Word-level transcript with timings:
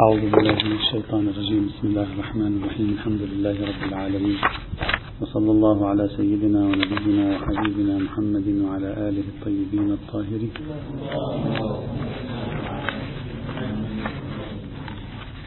أعوذ 0.00 0.20
بالله 0.20 0.54
من 0.64 0.72
الشيطان 0.72 1.28
الرجيم. 1.28 1.66
بسم 1.66 1.86
الله 1.88 2.08
الرحمن 2.12 2.52
الرحيم. 2.56 2.88
الحمد 2.92 3.22
لله 3.22 3.56
رب 3.70 3.82
العالمين. 3.88 4.38
وصلى 5.20 5.50
الله 5.50 5.86
على 5.86 6.08
سيدنا 6.16 6.60
ونبينا 6.68 7.26
وحبيبنا 7.36 7.98
محمد 7.98 8.46
وعلى 8.64 8.88
آله 9.08 9.26
الطيبين 9.34 9.90
الطاهرين. 9.90 10.52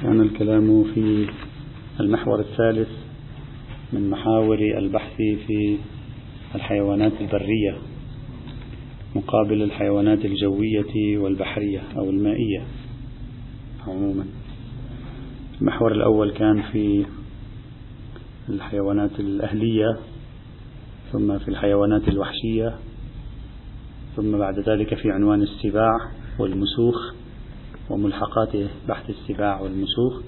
كان 0.01 0.21
الكلام 0.21 0.83
في 0.93 1.27
المحور 1.99 2.39
الثالث 2.39 2.91
من 3.93 4.09
محاور 4.09 4.59
البحث 4.77 5.17
في 5.47 5.77
الحيوانات 6.55 7.13
البرية 7.21 7.73
مقابل 9.15 9.63
الحيوانات 9.63 10.25
الجوية 10.25 11.17
والبحرية 11.17 11.81
أو 11.97 12.09
المائية 12.09 12.61
عموما. 13.87 14.42
المحور 15.63 15.91
الأول 15.91 16.31
كان 16.31 16.61
في 16.61 17.05
الحيوانات 18.49 19.19
الأهلية 19.19 19.97
ثم 21.11 21.37
في 21.37 21.47
الحيوانات 21.47 22.07
الوحشية 22.07 22.75
ثم 24.15 24.37
بعد 24.37 24.59
ذلك 24.59 24.95
في 24.95 25.11
عنوان 25.11 25.41
السباع 25.41 25.97
والمسوخ 26.39 27.13
وملحقات 27.89 28.49
بحث 28.87 29.09
السباع 29.09 29.61
والمسوخ. 29.61 30.21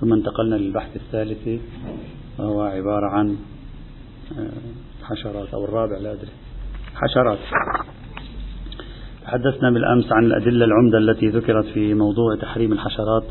ثم 0.00 0.12
انتقلنا 0.12 0.54
للبحث 0.54 0.96
الثالث 0.96 1.60
وهو 2.38 2.62
عبارة 2.62 3.10
عن 3.10 3.36
حشرات 5.02 5.54
أو 5.54 5.64
الرابع 5.64 5.98
لا 5.98 6.12
أدري. 6.12 6.30
حشرات. 6.94 7.38
تحدثنا 9.22 9.70
بالأمس 9.70 10.12
عن 10.12 10.24
الأدلة 10.24 10.64
العمدة 10.64 10.98
التي 10.98 11.26
ذكرت 11.26 11.66
في 11.66 11.94
موضوع 11.94 12.36
تحريم 12.40 12.72
الحشرات. 12.72 13.24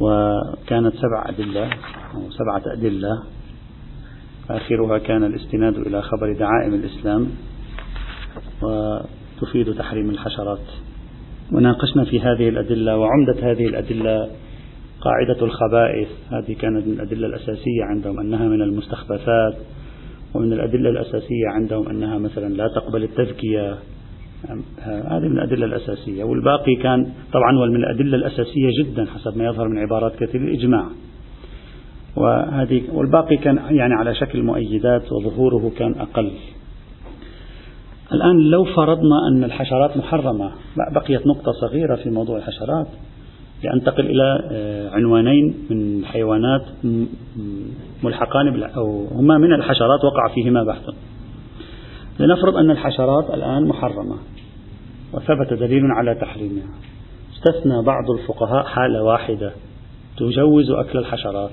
وكانت 0.00 0.94
سبع 0.94 1.28
أدلة 1.28 1.64
أو 2.14 2.30
سبعة 2.30 2.72
أدلة. 2.72 3.22
آخرها 4.50 4.98
كان 4.98 5.24
الاستناد 5.24 5.74
إلى 5.74 6.02
خبر 6.02 6.32
دعائم 6.32 6.74
الإسلام 6.74 7.28
وتفيد 8.62 9.74
تحريم 9.74 10.10
الحشرات. 10.10 10.66
وناقشنا 11.52 12.04
في 12.04 12.20
هذه 12.20 12.48
الأدلة 12.48 12.96
وعمدة 12.96 13.50
هذه 13.50 13.66
الأدلة 13.66 14.28
قاعدة 15.00 15.42
الخبائث. 15.42 16.08
هذه 16.30 16.52
كانت 16.52 16.86
من 16.86 16.92
الأدلة 16.92 17.26
الأساسية 17.26 17.84
عندهم 17.84 18.20
أنها 18.20 18.48
من 18.48 18.62
المستخبثات 18.62 19.56
ومن 20.34 20.52
الأدلة 20.52 20.90
الأساسية 20.90 21.48
عندهم 21.48 21.88
أنها 21.88 22.18
مثلا 22.18 22.48
لا 22.48 22.68
تقبل 22.68 23.02
التذكية. 23.02 23.78
هذه 24.84 25.28
من 25.28 25.38
الأدلة 25.38 25.66
الأساسية. 25.66 26.24
والباقي 26.24 26.74
كان 26.82 27.12
طبعا 27.32 27.58
ومن 27.58 27.76
الأدلة 27.76 28.16
الأساسية 28.16 28.68
جدا 28.82 29.06
حسب 29.06 29.38
ما 29.38 29.44
يظهر 29.44 29.68
من 29.68 29.78
عبارات 29.78 30.16
كثير 30.16 30.40
الإجماع 30.40 30.84
وهذه 32.16 32.82
والباقي 32.92 33.36
كان 33.36 33.56
يعني 33.56 33.94
على 33.94 34.14
شكل 34.14 34.42
مؤيدات 34.42 35.12
وظهوره 35.12 35.72
كان 35.78 35.94
أقل. 36.00 36.30
الآن 38.12 38.36
لو 38.50 38.64
فرضنا 38.64 39.28
أن 39.28 39.44
الحشرات 39.44 39.96
محرمة 39.96 40.50
بقيت 40.94 41.26
نقطة 41.26 41.52
صغيرة 41.52 41.96
في 41.96 42.10
موضوع 42.10 42.38
الحشرات. 42.38 42.86
لأنتقل 43.64 44.06
إلى 44.06 44.40
عنوانين 44.92 45.54
من 45.70 46.04
حيوانات 46.04 46.62
ملحقان 48.02 48.62
أو 48.62 49.06
هما 49.12 49.38
من 49.38 49.52
الحشرات 49.52 50.04
وقع 50.04 50.34
فيهما 50.34 50.64
بحث 50.64 50.84
لنفرض 52.18 52.56
أن 52.56 52.70
الحشرات 52.70 53.34
الآن 53.34 53.68
محرمة 53.68 54.16
وثبت 55.12 55.52
دليل 55.52 55.84
على 55.84 56.14
تحريمها. 56.14 56.68
استثنى 57.32 57.82
بعض 57.82 58.10
الفقهاء 58.10 58.64
حالة 58.64 59.02
واحدة 59.02 59.52
تجوز 60.16 60.70
أكل 60.70 60.98
الحشرات. 60.98 61.50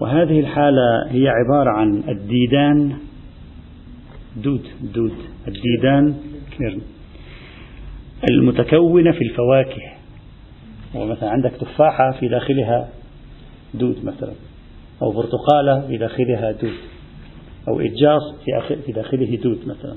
وهذه 0.00 0.40
الحالة 0.40 1.06
هي 1.08 1.28
عبارة 1.28 1.70
عن 1.70 2.02
الديدان. 2.08 2.96
دود 4.36 4.66
دود. 4.94 5.14
الديدان 5.48 6.14
المتكونة 8.30 9.12
في 9.12 9.24
الفواكه. 9.24 9.82
ومثلا 10.94 11.30
عندك 11.30 11.52
تفاحة 11.60 12.12
في 12.20 12.28
داخلها 12.28 12.88
دود 13.74 14.04
مثلا. 14.04 14.32
أو 15.02 15.12
برتقالة 15.12 15.86
في 15.88 15.96
داخلها 15.96 16.52
دود. 16.52 16.95
أو 17.68 17.80
إجاص 17.80 18.22
في 18.86 18.92
داخله 18.92 19.36
دود 19.36 19.58
مثلا. 19.66 19.96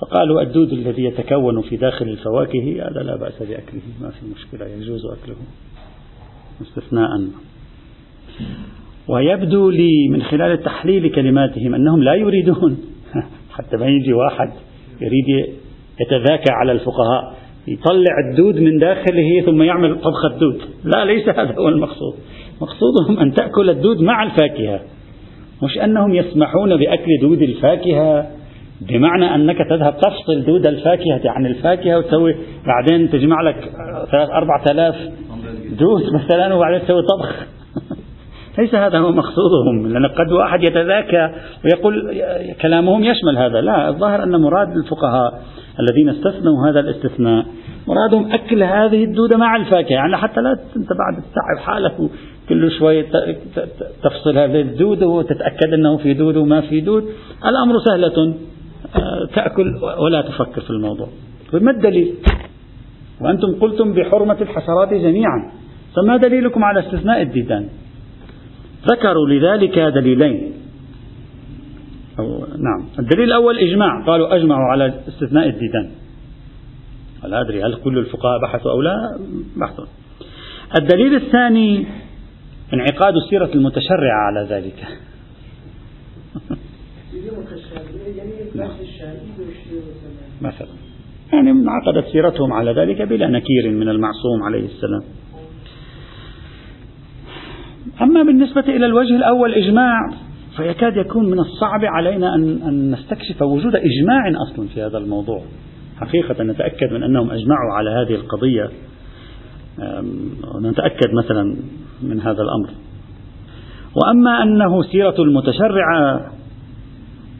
فقالوا 0.00 0.42
الدود 0.42 0.72
الذي 0.72 1.04
يتكون 1.04 1.62
في 1.62 1.76
داخل 1.76 2.08
الفواكه 2.08 2.82
هذا 2.82 3.02
لا 3.02 3.16
بأس 3.16 3.38
بأكله 3.42 3.82
ما 4.00 4.10
في 4.10 4.26
مشكلة 4.34 4.66
يجوز 4.66 5.06
أكله 5.06 5.36
استثناء 6.62 7.08
ويبدو 9.08 9.70
لي 9.70 10.08
من 10.10 10.22
خلال 10.22 10.62
تحليل 10.62 11.14
كلماتهم 11.14 11.74
أنهم 11.74 12.02
لا 12.02 12.14
يريدون 12.14 12.78
حتى 13.56 13.76
ما 13.76 13.86
يجي 13.86 14.12
واحد 14.12 14.52
يريد 15.00 15.56
يتذاكى 16.00 16.52
على 16.52 16.72
الفقهاء 16.72 17.36
يطلع 17.68 18.14
الدود 18.30 18.60
من 18.60 18.78
داخله 18.78 19.42
ثم 19.46 19.62
يعمل 19.62 19.94
طبخ 19.94 20.24
الدود. 20.24 20.60
لا 20.84 21.04
ليس 21.04 21.28
هذا 21.28 21.54
هو 21.58 21.68
المقصود. 21.68 22.14
مقصودهم 22.60 23.18
أن 23.18 23.34
تأكل 23.34 23.70
الدود 23.70 24.00
مع 24.00 24.22
الفاكهة. 24.22 24.80
مش 25.62 25.78
أنهم 25.78 26.14
يسمحون 26.14 26.76
بأكل 26.76 27.10
دود 27.20 27.42
الفاكهة 27.42 28.26
بمعنى 28.80 29.34
أنك 29.34 29.56
تذهب 29.70 29.96
تفصل 29.96 30.44
دود 30.46 30.66
الفاكهة 30.66 31.20
عن 31.24 31.46
الفاكهة 31.46 31.98
وتسوي 31.98 32.36
بعدين 32.66 33.10
تجمع 33.10 33.42
لك 33.42 33.72
ثلاث 34.10 34.30
أربعة 34.30 34.64
آلاف 34.70 34.96
دود 35.78 36.02
مثلا 36.14 36.54
وبعدين 36.54 36.86
تسوي 36.86 37.02
طبخ. 37.02 37.46
ليس 38.58 38.74
هذا 38.74 38.98
هو 38.98 39.12
مقصودهم 39.12 39.92
لأن 39.92 40.06
قد 40.06 40.32
واحد 40.32 40.62
يتذاكى 40.62 41.30
ويقول 41.64 42.22
كلامهم 42.62 43.04
يشمل 43.04 43.38
هذا. 43.38 43.60
لا 43.60 43.88
الظاهر 43.88 44.22
أن 44.22 44.40
مراد 44.40 44.76
الفقهاء 44.76 45.42
الذين 45.80 46.08
استثنوا 46.08 46.68
هذا 46.68 46.80
الاستثناء 46.80 47.46
مرادهم 47.88 48.32
أكل 48.32 48.62
هذه 48.62 49.04
الدودة 49.04 49.36
مع 49.36 49.56
الفاكهة. 49.56 49.94
يعني 49.94 50.16
حتى 50.16 50.40
لا 50.40 50.52
أنت 50.52 50.88
بعد 50.88 51.22
تتعب 51.22 51.58
حالك 51.66 52.10
كل 52.48 52.70
شوي 52.78 53.02
تفصل 54.02 54.38
هذه 54.38 54.60
الدودة 54.60 55.06
وتتأكد 55.06 55.72
أنه 55.72 55.96
في 55.96 56.14
دود 56.14 56.36
وما 56.36 56.60
في 56.60 56.80
دود. 56.80 57.04
الأمر 57.46 57.78
سهلة. 57.86 58.34
تأكل 59.34 59.66
ولا 59.98 60.22
تفكر 60.22 60.60
في 60.60 60.70
الموضوع. 60.70 61.08
فما 61.52 61.70
الدليل؟ 61.70 62.14
وأنتم 63.20 63.54
قلتم 63.60 63.92
بحرمة 63.92 64.36
الحشرات 64.40 64.94
جميعا. 64.94 65.52
فما 65.96 66.16
دليلكم 66.16 66.64
على 66.64 66.80
استثناء 66.80 67.22
الديدان؟ 67.22 67.68
ذكروا 68.90 69.28
لذلك 69.28 69.78
دليلين. 69.78 70.52
أو 72.18 72.38
نعم. 72.38 72.88
الدليل 72.98 73.24
الأول 73.24 73.58
إجماع. 73.58 74.06
قالوا 74.06 74.36
أجمعوا 74.36 74.72
على 74.72 74.94
استثناء 75.08 75.48
الديدان. 75.48 75.90
لا 77.24 77.40
أدري 77.40 77.62
هل 77.62 77.74
كل 77.74 77.98
الفقهاء 77.98 78.40
بحثوا 78.42 78.70
أو 78.70 78.82
لا. 78.82 79.18
بحثوا. 79.56 79.84
الدليل 80.80 81.14
الثاني 81.14 81.86
انعقاد 82.74 83.14
السيرة 83.16 83.50
المتشرعة 83.54 84.26
على 84.26 84.46
ذلك. 84.50 84.86
مثلا. 90.40 90.68
يعني 91.32 91.50
انعقدت 91.50 92.06
سيرتهم 92.12 92.52
على 92.52 92.72
ذلك 92.72 93.02
بلا 93.02 93.28
نكير 93.28 93.70
من 93.70 93.88
المعصوم 93.88 94.42
عليه 94.42 94.64
السلام. 94.66 95.02
أما 98.02 98.22
بالنسبة 98.22 98.60
إلى 98.60 98.86
الوجه 98.86 99.16
الأول 99.16 99.54
إجماع 99.54 100.10
فيكاد 100.56 100.96
يكون 100.96 101.30
من 101.30 101.38
الصعب 101.38 101.84
علينا 101.84 102.34
أن, 102.34 102.62
أن 102.62 102.90
نستكشف 102.90 103.42
وجود 103.42 103.76
إجماع 103.76 104.42
أصلا 104.42 104.68
في 104.68 104.82
هذا 104.82 104.98
الموضوع. 104.98 105.42
حقيقة 106.00 106.44
نتأكد 106.44 106.92
من 106.92 107.02
أنهم 107.02 107.30
أجمعوا 107.30 107.72
على 107.72 107.90
هذه 107.90 108.14
القضية. 108.14 108.70
ونتأكد 110.54 111.14
مثلا 111.24 111.56
من 112.02 112.20
هذا 112.20 112.42
الأمر. 112.42 112.68
وأما 113.96 114.42
أنه 114.42 114.82
سيرة 114.82 115.14
المتشرعة 115.18 116.20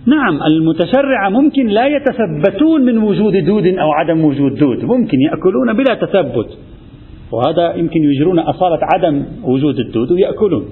نعم 0.06 0.38
المتشرعة 0.42 1.28
ممكن 1.28 1.66
لا 1.66 1.86
يتثبتون 1.86 2.84
من 2.84 2.98
وجود 2.98 3.36
دود 3.36 3.66
أو 3.66 3.92
عدم 3.92 4.24
وجود 4.24 4.54
دود. 4.54 4.84
ممكن 4.84 5.20
يأكلون 5.20 5.72
بلا 5.72 5.94
تثبت 5.94 6.58
وهذا 7.32 7.74
يمكن 7.74 8.00
يجرون 8.04 8.38
أصالة 8.38 8.78
عدم 8.94 9.24
وجود 9.44 9.78
الدود 9.78 10.12
ويأكلون. 10.12 10.64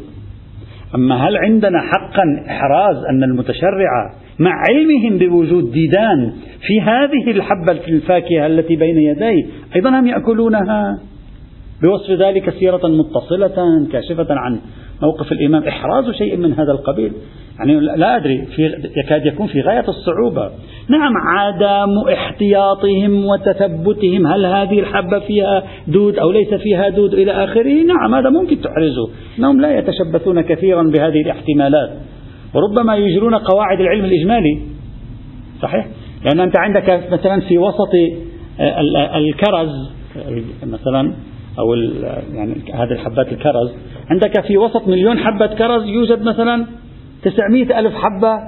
أما 0.95 1.15
هل 1.15 1.37
عندنا 1.37 1.81
حقا 1.81 2.23
إحراز 2.47 2.97
أن 3.11 3.23
المتشرعة 3.23 4.11
مع 4.39 4.63
علمهم 4.69 5.19
بوجود 5.19 5.73
ديدان 5.73 6.33
في 6.67 6.81
هذه 6.81 7.31
الحبة 7.31 7.73
الفاكهة 7.89 8.47
التي 8.47 8.77
بين 8.77 8.99
يديه 8.99 9.47
أيضا 9.77 10.01
هم 10.01 10.07
يأكلونها؟ 10.07 10.99
بوصف 11.85 12.11
ذلك 12.11 12.51
سيرة 12.51 12.81
متصلة 12.87 13.87
كاشفة 13.93 14.27
عن 14.31 14.61
موقف 15.03 15.33
الإمام. 15.33 15.63
إحراز 15.63 16.11
شيء 16.11 16.37
من 16.37 16.53
هذا 16.53 16.73
القبيل. 16.73 17.13
يعني 17.59 17.81
لا 17.81 18.17
أدري 18.17 18.47
في 18.57 18.63
يكاد 19.05 19.27
يكون 19.27 19.47
في 19.47 19.61
غاية 19.61 19.85
الصعوبة. 19.89 20.51
نعم 20.89 21.13
عدم 21.17 22.09
احتياطهم 22.13 23.25
وتثبتهم 23.27 24.27
هل 24.27 24.47
هذه 24.47 24.81
الحبة 24.81 25.19
فيها 25.19 25.63
دود 25.89 26.19
أو 26.19 26.31
ليس 26.31 26.55
فيها 26.55 26.89
دود 26.89 27.15
إلى 27.15 27.33
آخره؟ 27.45 27.83
نعم 27.83 28.15
هذا 28.15 28.31
ممكن 28.31 28.61
تحرزه 28.61 29.09
أنهم 29.39 29.61
لا 29.61 29.79
يتشبثون 29.79 30.41
كثيرا 30.41 30.83
بهذه 30.83 31.21
الاحتمالات. 31.21 31.91
وربما 32.55 32.97
يجرون 32.97 33.35
قواعد 33.35 33.81
العلم 33.81 34.05
الإجمالي. 34.05 34.63
صحيح؟ 35.63 35.87
لأن 36.25 36.41
أنت 36.41 36.55
عندك 36.59 37.13
مثلا 37.13 37.41
في 37.41 37.59
وسط 37.59 37.95
الكرز 39.17 39.91
مثلا 40.67 41.13
أو 41.59 41.75
يعني 42.35 42.55
هذه 42.75 42.93
الحبات 42.93 43.33
الكرز. 43.33 43.73
عندك 44.11 44.41
في 44.47 44.59
وسط 44.59 44.89
مليون 44.89 45.19
حبة 45.19 45.47
كرز 45.47 45.87
يوجد 45.87 46.23
مثلا 46.23 46.67
900 47.23 47.79
ألف 47.79 47.95
حبة 47.95 48.39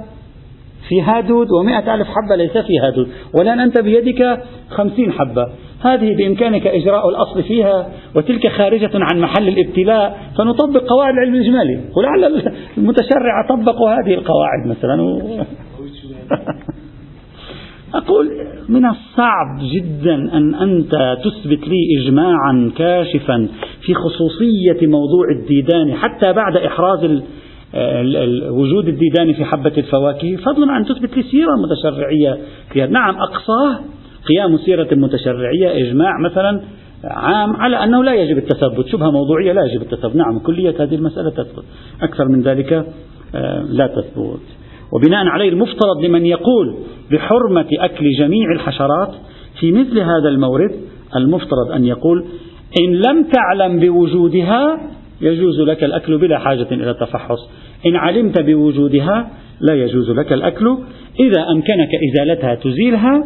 فيها 0.89 1.21
دود 1.21 1.47
ومئة 1.51 1.95
ألف 1.95 2.07
حبة 2.07 2.35
ليس 2.35 2.57
فيها 2.57 2.89
دود 2.89 3.07
والآن 3.33 3.59
أنت 3.59 3.77
بيدك 3.77 4.39
خمسين 4.69 5.11
حبة. 5.11 5.47
هذه 5.81 6.15
بإمكانك 6.15 6.67
إجراء 6.67 7.09
الأصل 7.09 7.43
فيها 7.43 7.89
وتلك 8.15 8.47
خارجة 8.47 8.91
عن 8.93 9.19
محل 9.19 9.47
الابتلاء. 9.47 10.17
فنطبق 10.37 10.83
قواعد 10.89 11.13
العلم 11.13 11.35
الإجمالي. 11.35 11.79
ولعل 11.97 12.43
المتشرع 12.77 13.47
طبقوا 13.49 13.89
هذه 13.89 14.13
القواعد 14.13 14.67
مثلا. 14.67 15.45
أقول 17.97 18.29
من 18.69 18.85
الصعب 18.85 19.59
جدا 19.73 20.15
أن 20.15 20.55
أنت 20.55 21.17
تثبت 21.25 21.67
لي 21.67 22.01
إجماعا 22.01 22.71
كاشفا 22.77 23.47
في 23.81 23.93
خصوصية 23.93 24.87
موضوع 24.87 25.25
الديدان 25.39 25.93
حتى 25.93 26.33
بعد 26.33 26.57
إحراز 26.57 27.21
وجود 28.49 28.87
الديدان 28.87 29.33
في 29.33 29.45
حبة 29.45 29.73
الفواكه. 29.77 30.35
فضلا 30.35 30.71
عن 30.71 30.85
تثبت 30.85 31.17
لي 31.17 31.23
سيرة 31.23 31.55
متشرعية 31.55 32.37
فيها 32.73 32.87
نعم 32.87 33.15
أقصاه 33.15 33.79
قيام 34.27 34.57
سيرة 34.57 34.95
متشرعية 34.95 35.87
إجماع 35.87 36.11
مثلا 36.25 36.61
عام 37.03 37.55
على 37.55 37.83
أنه 37.83 38.03
لا 38.03 38.13
يجب 38.13 38.37
التثبت. 38.37 38.87
شبهة 38.87 39.11
موضوعية 39.11 39.53
لا 39.53 39.65
يجب 39.65 39.81
التثبت. 39.81 40.15
نعم 40.15 40.39
كلية 40.39 40.75
هذه 40.79 40.95
المسألة 40.95 41.29
تثبت. 41.29 41.63
أكثر 42.01 42.27
من 42.27 42.41
ذلك 42.41 42.73
آه، 43.35 43.61
لا 43.69 43.87
تثبت. 43.87 44.41
وبناء 44.91 45.25
عليه 45.25 45.49
المفترض 45.49 46.05
لمن 46.05 46.25
يقول 46.25 46.75
بحرمة 47.11 47.67
أكل 47.79 48.11
جميع 48.11 48.51
الحشرات 48.51 49.15
في 49.59 49.71
مثل 49.71 49.99
هذا 49.99 50.29
المورد 50.29 50.71
المفترض 51.15 51.71
أن 51.75 51.85
يقول 51.85 52.25
إن 52.81 52.93
لم 52.93 53.23
تعلم 53.23 53.79
بوجودها 53.79 54.79
يجوز 55.21 55.61
لك 55.61 55.83
الأكل 55.83 56.17
بلا 56.17 56.39
حاجة 56.39 56.67
إلى 56.71 56.91
التفحص 56.91 57.49
إن 57.85 57.95
علمت 57.95 58.39
بوجودها 58.39 59.29
لا 59.61 59.73
يجوز 59.73 60.11
لك 60.11 60.33
الأكل 60.33 60.77
إذا 61.19 61.41
أمكنك 61.51 61.89
إزالتها 62.09 62.55
تزيلها 62.55 63.23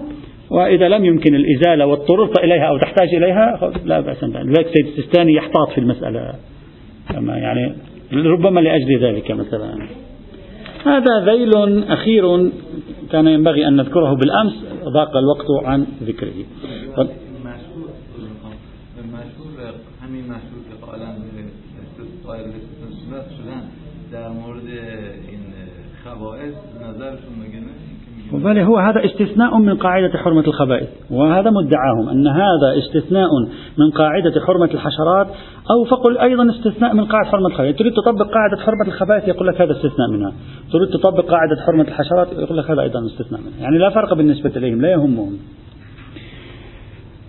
وإذا 0.51 0.89
لم 0.89 1.05
يمكن 1.05 1.35
الإزالة 1.35 1.85
واضطررت 1.85 2.39
إليها 2.39 2.63
أو 2.63 2.77
تحتاج 2.77 3.15
إليها 3.15 3.71
لا 3.85 3.99
بأس 3.99 4.23
لذلك 4.23 4.67
سيد 4.67 4.87
السيستاني 4.87 5.33
يحتاط 5.33 5.69
في 5.69 5.77
المسألة. 5.77 6.33
يعني 7.11 7.73
ربما 8.13 8.59
لأجل 8.59 8.99
ذلك 8.99 9.31
مثلا. 9.31 9.87
هذا 10.85 11.25
ذيل 11.25 11.83
أخير 11.83 12.51
كان 13.11 13.27
ينبغي 13.27 13.67
أن 13.67 13.75
نذكره 13.75 14.13
بالأمس 14.13 14.53
ضاق 14.83 15.17
الوقت 15.17 15.65
عن 15.65 15.87
ذكره. 16.03 16.45
در 24.11 24.29
مورد 24.29 24.67
این 25.27 25.43
خبائث 26.03 26.53
نظرشون 26.81 27.33
مگه 27.39 27.59
بله 28.33 28.63
هو 28.63 28.77
هذا 28.77 29.05
استثناء 29.05 29.57
من 29.57 29.77
قاعدة 29.77 30.17
حرمة 30.17 30.47
الخبائث. 30.47 30.89
وهذا 31.11 31.49
مدعاهم 31.49 32.09
أن 32.09 32.27
هذا 32.27 32.77
استثناء 32.77 33.29
من 33.77 33.91
قاعدة 33.97 34.41
حرمة 34.47 34.69
الحشرات 34.73 35.27
أو 35.71 35.83
فقل 35.83 36.17
أيضا 36.17 36.49
استثناء 36.49 36.93
من 36.93 37.05
قاعدة 37.05 37.29
حرمة 37.29 37.47
الخبائث. 37.47 37.75
تريد 37.75 37.93
تطبق 37.93 38.33
قاعدة 38.33 38.57
حرمة 38.65 38.87
الخبائث؟ 38.87 39.27
يقول 39.27 39.47
لك 39.47 39.61
هذا 39.61 39.71
استثناء 39.71 40.11
منها. 40.11 40.33
تريد 40.73 40.87
تطبق 40.87 41.25
قاعدة 41.25 41.61
حرمة 41.65 41.83
الحشرات؟ 41.83 42.27
يقول 42.33 42.57
لك 42.57 42.71
هذا 42.71 42.81
أيضا 42.81 43.05
استثناء 43.05 43.41
منها. 43.41 43.59
يعني 43.59 43.77
لا 43.77 43.89
فرق 43.89 44.13
بالنسبة 44.13 44.51
إليهم 44.55 44.81
لا 44.81 44.91
يهمهم. 44.91 45.37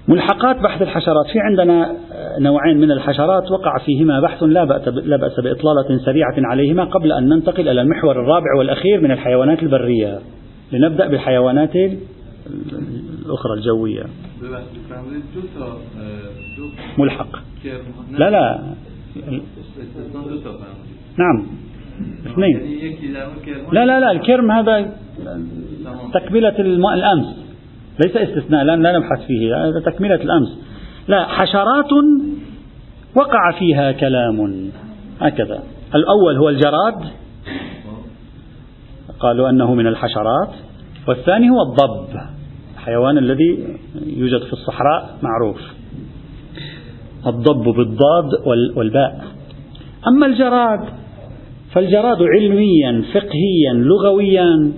ملحقات 0.09 0.61
بحث 0.61 0.83
الحشرات. 0.83 1.27
في 1.33 1.41
عندنا 1.41 1.97
نوعين 2.39 2.81
من 2.81 2.91
الحشرات. 2.91 3.51
وقع 3.51 3.79
فيهما 3.79 4.21
بحث 4.21 4.43
لا 4.43 4.65
بأس, 4.65 4.89
لا 4.89 5.17
بأس 5.17 5.41
بإطلالة 5.41 5.99
سريعة 6.05 6.35
عليهما 6.39 6.85
قبل 6.85 7.13
أن 7.13 7.29
ننتقل 7.29 7.69
إلى 7.69 7.81
المحور 7.81 8.13
الرابع 8.13 8.59
والأخير 8.59 9.01
من 9.01 9.11
الحيوانات 9.11 9.63
البرية. 9.63 10.19
لنبدأ 10.73 11.07
بالحيوانات 11.07 11.77
الأخرى 13.27 13.53
الجوية. 13.57 14.05
ملحق. 16.99 17.29
لا 18.11 18.31
لا. 18.31 18.61
نعم. 21.19 21.47
اثنين. 22.27 22.57
لا 23.73 23.87
لا 23.87 24.01
لا. 24.01 24.11
الكرم 24.11 24.51
هذا 24.51 24.97
تكملة 26.15 26.59
الأمس. 26.95 27.27
ليس 28.05 28.17
استثناء 28.17 28.65
لا 28.65 28.99
نبحث 28.99 29.27
فيه. 29.27 29.57
هذا 29.57 29.81
تكملة 29.81 30.15
الأمس. 30.23 30.59
لا 31.09 31.27
حشرات 31.27 31.91
وقع 33.17 33.51
فيها 33.59 33.93
كلام. 33.93 34.71
هكذا. 35.21 35.63
الأول 35.95 36.37
هو 36.37 36.49
الجراد. 36.49 37.22
قالوا 39.21 39.51
أنه 39.51 39.75
من 39.75 39.87
الحشرات. 39.87 40.49
والثاني 41.09 41.51
هو 41.51 41.63
الضب 41.63 42.21
الحيوان 42.75 43.19
الذي 43.19 43.79
يوجد 44.07 44.43
في 44.43 44.53
الصحراء 44.53 45.17
معروف. 45.23 45.61
الضب 47.27 47.65
بالضاد 47.77 48.29
والباء. 48.77 49.25
أما 50.09 50.27
الجراد 50.27 50.81
فالجراد 51.73 52.23
علميا 52.23 53.05
فقهيا 53.15 53.73
لغويا 53.73 54.73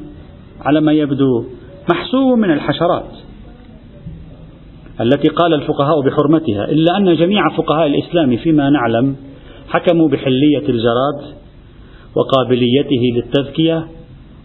على 0.61 0.81
ما 0.81 0.93
يبدو 0.93 1.45
محسوب 1.91 2.39
من 2.39 2.51
الحشرات 2.51 3.11
التي 5.01 5.29
قال 5.29 5.55
الفقهاء 5.55 6.01
بحرمتها. 6.01 6.65
إلا 6.65 6.97
أن 6.97 7.17
جميع 7.17 7.49
فقهاء 7.57 7.87
الإسلام 7.87 8.37
فيما 8.37 8.71
نعلم 8.71 9.17
حكموا 9.69 10.09
بحلية 10.09 10.69
الجراد 10.69 11.35
وقابليته 12.17 13.03
للتذكية 13.17 13.87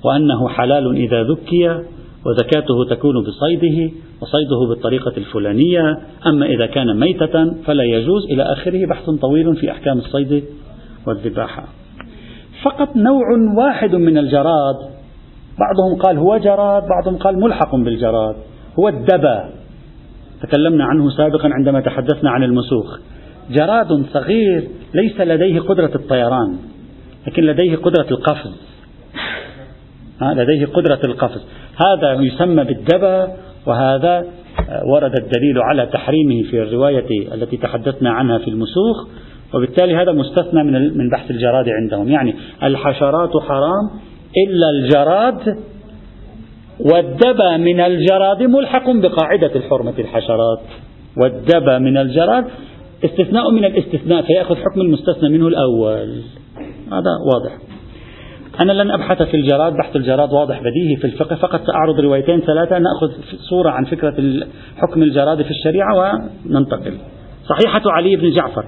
وأنه 0.04 0.50
حلال 0.50 0.96
إذا 0.96 1.24
ذكي 1.24 1.84
وزكاته 2.25 2.86
تكون 2.90 3.16
بصيده 3.24 3.92
وصيده 4.22 4.68
بالطريقة 4.69 5.13
الفلانية. 5.18 6.00
أما 6.28 6.46
إذا 6.46 6.66
كان 6.66 7.00
ميتة 7.00 7.54
فلا 7.66 7.84
يجوز 7.84 8.26
إلى 8.31 8.44
آخره 8.44 8.85
بحث 8.85 9.09
طويل 9.09 9.56
في 9.56 9.71
أحكام 9.71 9.97
الصيد 9.97 10.44
والذباحة. 11.07 11.64
فقط 12.64 12.95
نوع 12.95 13.26
واحد 13.57 13.95
من 13.95 14.18
الجراد 14.18 14.76
بعضهم 15.59 16.02
قال 16.02 16.18
هو 16.18 16.38
جراد 16.38 16.83
بعضهم 16.88 17.18
قال 17.18 17.40
ملحق 17.40 17.76
بالجراد 17.76 18.35
هو 18.80 18.88
الدبا. 18.88 19.50
تكلمنا 20.42 20.85
عنه 20.85 21.09
سابقا 21.09 21.50
عندما 21.54 21.80
تحدثنا 21.80 22.30
عن 22.30 22.44
المسوخ. 22.44 23.00
جراد 23.52 24.06
صغير 24.14 24.68
ليس 24.94 25.21
لديه 25.21 25.59
قدرة 25.59 25.92
الطيران 25.95 26.57
لكن 27.28 27.44
لديه 27.44 27.76
قدرة 27.76 28.07
القفز. 28.12 28.69
لديه 30.21 30.66
قدرة 30.66 30.99
القفز 31.04 31.42
هذا 31.85 32.14
يسمى 32.14 32.64
بالدبا 32.64 33.28
وهذا 33.66 34.26
ورد 34.85 35.11
الدليل 35.19 35.61
على 35.61 35.85
تحريمه 35.85 36.44
في 36.52 36.61
الرواية 36.61 37.33
التي 37.33 37.57
تحدثنا 37.57 38.11
عنها 38.11 38.38
في 38.38 38.47
المسوخ. 38.47 39.07
وبالتالي 39.54 39.95
هذا 39.95 40.11
مستثنى 40.11 40.64
من 40.64 40.97
من 40.97 41.09
بحث 41.09 41.31
الجراد 41.31 41.69
عندهم. 41.69 42.09
يعني 42.09 42.35
الحشرات 42.64 43.31
حرام 43.47 43.90
إلا 44.47 44.69
الجراد 44.69 45.57
والدبا 46.80 47.57
من 47.57 47.80
الجراد 47.80 48.44
ملحق 48.44 48.90
بقاعدة 48.90 49.56
الحرمة 49.56 49.94
الحشرات. 49.99 50.59
والدبا 51.18 51.78
من 51.78 51.97
الجراد 51.97 52.45
استثناء 53.06 53.52
من 53.52 53.66
الاستثناء 53.66 54.21
فيأخذ 54.21 54.56
حكم 54.56 54.81
المستثنى 54.81 55.30
منه 55.30 55.47
الأول. 55.47 56.21
هذا 56.92 57.11
واضح. 57.33 57.79
أنا 58.59 58.71
لن 58.71 58.92
أبحث 58.92 59.23
في 59.23 59.37
الجراد 59.37 59.73
بحث 59.73 59.95
الجراد 59.95 60.33
واضح 60.33 60.59
بديهي 60.59 60.95
في 60.95 61.06
الفقه 61.06 61.35
فقط 61.35 61.61
سأعرض 61.68 61.99
روايتين 61.99 62.42
ثلاثة 62.42 62.78
نأخذ 62.78 63.11
صورة 63.49 63.69
عن 63.69 63.85
فكرة 63.85 64.16
حكم 64.78 65.04
الجراد 65.04 65.42
في 65.42 65.51
الشريعة 65.51 65.95
وننتقل. 65.95 66.94
صحيحة 67.49 67.81
علي 67.85 68.16
بن 68.16 68.31
جعفر 68.31 68.66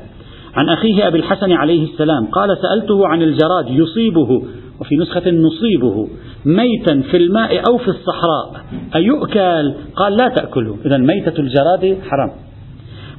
عن 0.54 0.70
أخيه 0.70 1.08
أبي 1.08 1.18
الحسن 1.18 1.52
عليه 1.52 1.84
السلام 1.84 2.26
قال 2.26 2.58
سألته 2.58 3.08
عن 3.08 3.22
الجراد 3.22 3.70
يصيبه 3.70 4.44
وفي 4.82 4.96
نسخة 4.96 5.32
نصيبه 5.32 6.08
ميتا 6.46 7.02
في 7.12 7.18
الماء 7.18 7.70
أو 7.70 7.78
في 7.78 7.88
الصحراء 7.88 8.66
أيؤكل؟ 8.96 9.74
قال 9.96 10.14
لا 10.14 10.30
تأكله. 10.36 10.78
إذا 10.86 10.98
ميتة 10.98 11.40
الجراد 11.40 11.98
حرام. 12.10 12.32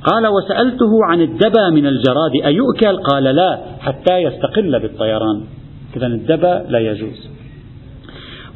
قال 0.05 0.27
وسألته 0.27 0.91
عن 1.11 1.21
الدبا 1.21 1.71
من 1.71 1.87
الجراد 1.87 2.33
أيؤكل؟ 2.45 2.97
قال 2.97 3.25
لا 3.25 3.59
حتى 3.81 4.19
يستقل 4.19 4.81
بالطيران. 4.81 5.62
إذا 5.97 6.07
الدبا 6.07 6.67
لا 6.69 6.79
يجوز. 6.79 7.31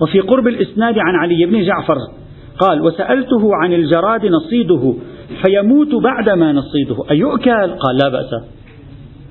وفي 0.03 0.21
قرب 0.21 0.49
الإسناد 0.49 0.99
عن 0.99 1.15
علي 1.15 1.47
بن 1.47 1.63
جعفر 1.63 1.97
قال 2.59 2.81
وسألته 2.81 3.55
عن 3.55 3.73
الجراد 3.73 4.27
نصيده 4.27 4.95
فيموت 5.45 5.95
بعدما 6.03 6.53
نصيده. 6.53 6.97
أيؤكل؟ 7.11 7.71
قال 7.71 7.97
لا 8.03 8.09
بأس. 8.09 8.31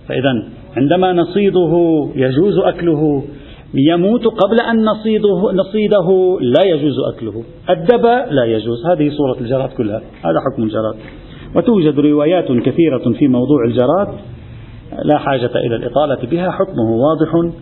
فإذا 0.08 0.50
عندما 0.78 1.14
نصيده 1.14 1.74
يجوز 2.16 2.58
أكله 2.58 3.24
يموت 3.74 4.26
قبل 4.26 4.60
أن 4.60 4.86
نصيده, 4.86 5.52
نصيده 5.54 6.38
لا 6.42 6.66
يجوز 6.66 6.96
أكله. 7.14 7.44
الدبا 7.70 8.26
لا 8.32 8.46
يجوز. 8.46 8.86
هذه 8.86 9.10
صورة 9.10 9.38
الجراد 9.42 9.70
كلها. 9.70 9.98
هذا 9.98 10.40
حكم 10.52 10.64
الجراد. 10.64 10.96
وتوجد 11.56 12.00
روايات 12.00 12.52
كثيرة 12.52 13.12
في 13.20 13.28
موضوع 13.28 13.66
الجراد 13.68 14.08
لا 15.04 15.18
حاجة 15.18 15.52
إلى 15.56 15.76
الإطالة 15.76 16.28
بها. 16.32 16.52
حكمه 16.52 16.92
واضح. 16.92 17.54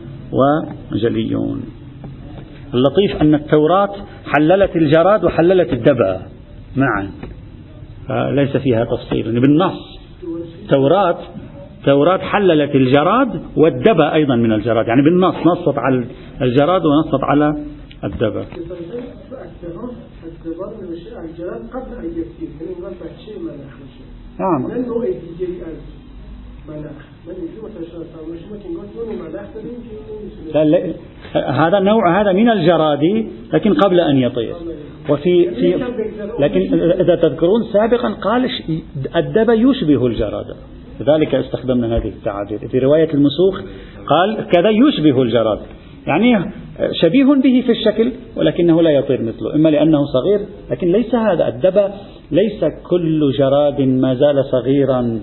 وجلي 0.92 1.36
اللطيف 2.74 3.22
أن 3.22 3.36
التوراة 3.36 3.96
حللت 4.26 4.76
الجراد 4.76 5.24
وحللت 5.24 5.74
الدبأ 5.74 6.22
معا. 6.76 7.12
ليس 8.32 8.58
فيها 8.58 8.86
تفصيل. 8.86 9.26
يعني 9.26 9.40
بالنص. 9.40 10.00
توراة 10.70 11.18
توراة 11.86 12.18
حللت 12.18 12.76
الجراد 12.76 13.42
والدبأ 13.58 14.14
أيضا 14.14 14.36
من 14.36 14.52
الجراد. 14.52 14.88
يعني 14.88 15.02
بالنص 15.02 15.36
نصت 15.36 15.78
على 15.78 16.06
الجراد 16.42 16.82
ونصت 16.86 17.24
على 17.24 17.66
الدبأ. 18.04 18.46
نعم. 24.40 24.72
هذا 31.34 31.78
النوع 31.78 32.22
هذا 32.22 32.32
من 32.32 32.50
الجراد 32.50 33.26
لكن 33.54 33.74
قبل 33.74 34.00
أن 34.00 34.18
يطير. 34.18 34.56
وفي 35.10 35.50
في 35.56 35.86
لكن 36.40 36.82
إذا 36.84 37.16
تذكرون 37.16 37.64
سابقا 37.74 38.10
قال 38.10 38.50
الدب 39.16 39.50
يشبه 39.50 40.08
الجراد. 40.08 40.46
لذلك 41.00 41.36
استخدمنا 41.36 41.98
هذه 41.98 42.08
التعابير. 42.08 42.68
في 42.68 42.80
رواية 42.80 43.14
المسوخ 43.14 43.62
قال 44.08 44.48
كذا 44.52 44.70
يشبه 44.70 45.22
الجراد. 45.22 45.60
يعني 46.08 46.52
شبيه 46.92 47.24
به 47.24 47.64
في 47.66 47.72
الشكل 47.72 48.12
ولكنه 48.36 48.82
لا 48.82 48.90
يطير 48.92 49.22
مثله. 49.22 49.56
إما 49.56 49.70
لأنه 49.70 50.06
صغير 50.06 50.40
لكن 50.72 50.92
ليس 50.92 51.16
هذا. 51.16 51.48
الدب 51.48 51.92
ليس 52.32 52.66
كل 52.90 53.32
جراد 53.32 53.82
ما 53.82 54.16
زال 54.16 54.46
صغيرا. 54.46 55.20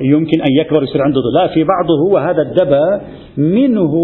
يمكن 0.00 0.40
أن 0.40 0.52
يكبر 0.60 0.82
يصير 0.82 1.02
عنده 1.02 1.20
لا 1.34 1.46
في 1.46 1.64
بعضه 1.64 1.98
هو 2.08 2.18
هذا 2.18 2.42
الدبا 2.42 3.00
منه 3.36 3.94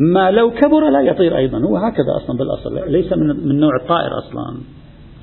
ما 0.00 0.30
لو 0.30 0.50
كبر 0.50 0.90
لا 0.90 1.00
يطير 1.00 1.36
أيضا. 1.36 1.58
هو 1.58 1.76
هكذا 1.76 2.16
أصلا 2.16 2.38
بالأصل 2.38 2.92
ليس 2.92 3.12
من, 3.12 3.26
من 3.26 3.60
نوع 3.60 3.70
الطائر 3.82 4.18
أصلا. 4.18 4.56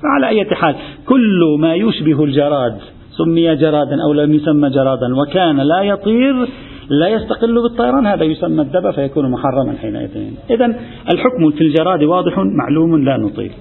فعلى 0.02 0.28
أي 0.28 0.44
حال 0.44 0.74
كل 1.06 1.40
ما 1.58 1.74
يشبه 1.74 2.24
الجراد 2.24 2.78
سمي 3.18 3.56
جرادا 3.56 3.96
أو 4.02 4.12
لم 4.12 4.34
يسمى 4.34 4.70
جرادا 4.70 5.06
وكان 5.16 5.56
لا 5.56 5.82
يطير 5.82 6.48
لا 6.88 7.08
يستقل 7.08 7.62
بالطيران 7.62 8.06
هذا 8.06 8.24
يسمى 8.24 8.62
الدبا 8.62 8.92
فيكون 8.92 9.30
محرما 9.30 9.74
حينئذ. 9.80 10.10
إذا 10.50 10.66
الحكم 11.12 11.50
في 11.50 11.60
الجراد 11.60 12.02
واضح 12.02 12.38
معلوم 12.38 13.04
لا 13.04 13.16
نطيل 13.16 13.52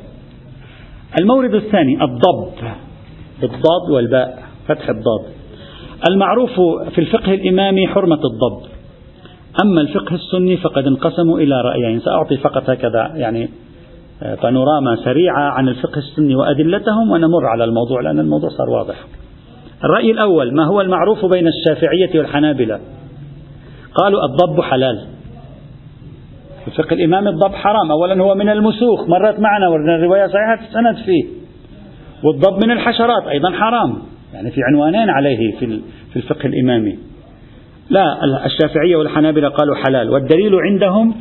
المورد 1.21 1.55
الثاني 1.55 2.03
الضب. 2.03 2.67
بالضاد 3.41 3.91
والباء 3.91 4.43
فتح 4.67 4.89
الضاد. 4.89 5.38
المعروف 6.07 6.49
في 6.89 7.01
الفقه 7.01 7.33
الإمامي 7.33 7.87
حرمة 7.87 8.15
الضب. 8.15 8.67
أما 9.63 9.81
الفقه 9.81 10.15
السني 10.15 10.57
فقد 10.57 10.87
انقسموا 10.87 11.39
إلى 11.39 11.61
رأيين. 11.61 11.99
سأعطي 11.99 12.37
فقط 12.37 12.69
هكذا 12.69 13.11
يعني 13.15 13.49
آه، 14.23 14.35
بانوراما 14.43 14.95
سريعة 15.03 15.41
عن 15.41 15.67
الفقه 15.67 15.97
السني 15.97 16.35
وأدلتهم 16.35 17.11
ونمر 17.11 17.45
على 17.45 17.63
الموضوع 17.63 18.01
لأن 18.01 18.19
الموضوع 18.19 18.49
صار 18.49 18.69
واضح. 18.69 18.95
الرأي 19.83 20.11
الأول 20.11 20.55
ما 20.55 20.65
هو 20.65 20.81
المعروف 20.81 21.25
بين 21.25 21.47
الشافعية 21.47 22.19
والحنابلة؟ 22.19 22.79
قالوا 23.95 24.25
الضب 24.25 24.61
حلال. 24.61 25.05
في 26.65 26.67
الفقه 26.67 26.93
الإمامي 26.93 27.29
الضب 27.29 27.53
حرام. 27.53 27.91
أولا 27.91 28.23
هو 28.23 28.35
من 28.35 28.49
المسوخ 28.49 29.09
مرت 29.09 29.39
معنا 29.39 29.69
ورنا 29.69 29.95
الرواية 29.95 30.27
صحيحة 30.27 30.67
السند 30.67 31.05
فيه. 31.05 31.25
والضب 32.23 32.63
من 32.63 32.71
الحشرات 32.71 33.27
أيضا 33.27 33.51
حرام. 33.51 34.08
يعني 34.33 34.51
في 34.51 34.61
عنوانين 34.63 35.09
عليه 35.09 35.57
في 35.59 35.79
في 36.13 36.15
الفقه 36.15 36.45
الإمامي. 36.45 36.97
لا 37.89 38.25
الشافعية 38.45 38.95
والحنابلة 38.95 39.49
قالوا 39.49 39.75
حلال. 39.75 40.09
والدليل 40.09 40.55
عندهم 40.55 41.15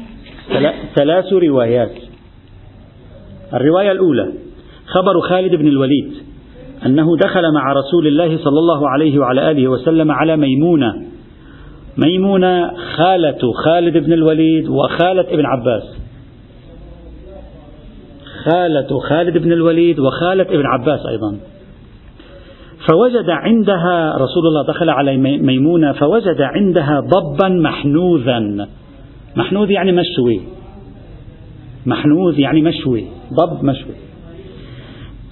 ثلاث 0.97 1.33
روايات. 1.33 1.93
الرواية 3.55 3.93
الأولى 3.93 4.33
خبر 4.87 5.21
خالد 5.21 5.55
بن 5.55 5.69
الوليد 5.69 6.13
أنه 6.87 7.17
دخل 7.17 7.53
مع 7.55 7.73
رسول 7.73 8.07
الله 8.07 8.37
صلى 8.37 8.59
الله 8.59 8.89
عليه 8.89 9.19
وعلى 9.19 9.51
آله 9.51 9.69
وسلم 9.69 10.13
على 10.13 10.37
ميمونة. 10.37 10.95
ميمونة 11.97 12.77
خالة 12.97 13.39
خالد 13.65 13.97
بن 13.97 14.13
الوليد 14.13 14.69
وخالة 14.69 15.35
ابن 15.35 15.47
عباس. 15.47 15.83
خالة 18.45 18.99
خالد 19.09 19.39
بن 19.39 19.53
الوليد 19.53 19.99
وخالة 19.99 20.43
ابن 20.43 20.67
عباس 20.67 21.01
أيضا. 21.07 21.39
فوجد 22.89 23.31
عندها 23.31 24.15
رسول 24.17 24.47
الله 24.47 24.67
دخل 24.69 24.91
على 24.91 25.17
ميمونة 25.17 25.93
فوجد 25.93 26.41
عندها 26.41 27.01
ضبا 27.01 27.49
محنوذا. 27.49 28.69
محنوذ 29.37 29.71
يعني 29.71 29.93
مشوي. 29.93 30.41
محنوذ 31.87 32.39
يعني 32.39 32.63
مشوي. 32.63 33.05
ضب 33.33 33.65
مشوي. 33.65 33.95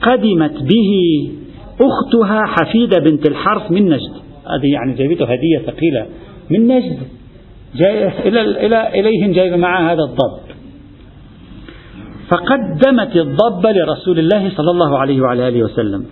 قدمت 0.02 0.62
به 0.62 0.92
أختها 1.80 2.40
حفيدة 2.46 2.98
بنت 2.98 3.28
الحرث 3.28 3.70
من 3.70 3.88
نجد. 3.88 4.14
هذه 4.46 4.72
يعني 4.72 4.94
جايبته 4.94 5.24
هدية 5.24 5.58
ثقيلة. 5.66 6.06
من 6.50 6.68
نجد. 6.68 6.98
جاي 7.76 8.28
إلى 8.28 8.66
إلى 8.66 9.00
إليهم 9.00 9.32
جايب 9.32 9.54
معها 9.54 9.92
هذا 9.92 10.02
الضب. 10.02 10.46
فقدمت 12.28 13.16
الضب 13.16 13.66
لرسول 13.66 14.18
الله 14.18 14.50
صلى 14.56 14.70
الله 14.70 14.98
عليه 14.98 15.20
وعلى 15.20 15.48
آله 15.48 15.62
وسلم. 15.64 16.06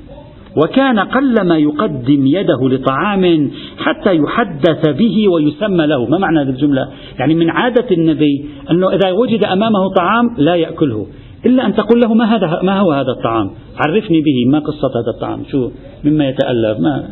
وكان 0.62 0.98
قلما 0.98 1.58
يقدم 1.58 2.26
يده 2.26 2.68
لطعام 2.68 3.50
حتى 3.78 4.16
يحدث 4.16 4.88
به 4.88 5.28
ويسمى 5.28 5.86
له. 5.86 6.06
ما 6.06 6.18
معنى 6.18 6.40
هذه 6.40 6.48
الجملة؟ 6.48 6.88
يعني 7.18 7.34
من 7.34 7.50
عادة 7.50 7.86
النبي 7.90 8.44
أنه 8.70 8.90
إذا 8.90 9.12
وجد 9.12 9.44
أمامه 9.44 9.88
طعام 9.96 10.34
لا 10.38 10.54
يأكله. 10.54 11.06
إلا 11.46 11.66
أن 11.66 11.74
تقول 11.74 12.00
له 12.00 12.14
ما 12.14 12.24
هذا 12.24 12.60
ما 12.62 12.80
هو 12.80 12.92
هذا 12.92 13.10
الطعام؟ 13.10 13.50
عرفني 13.76 14.20
به 14.20 14.50
ما 14.50 14.58
قصة 14.58 14.88
هذا 14.88 15.10
الطعام. 15.14 15.42
شو؟ 15.50 15.70
مما 16.04 16.28
يتألف 16.28 16.80
ما 16.80 17.08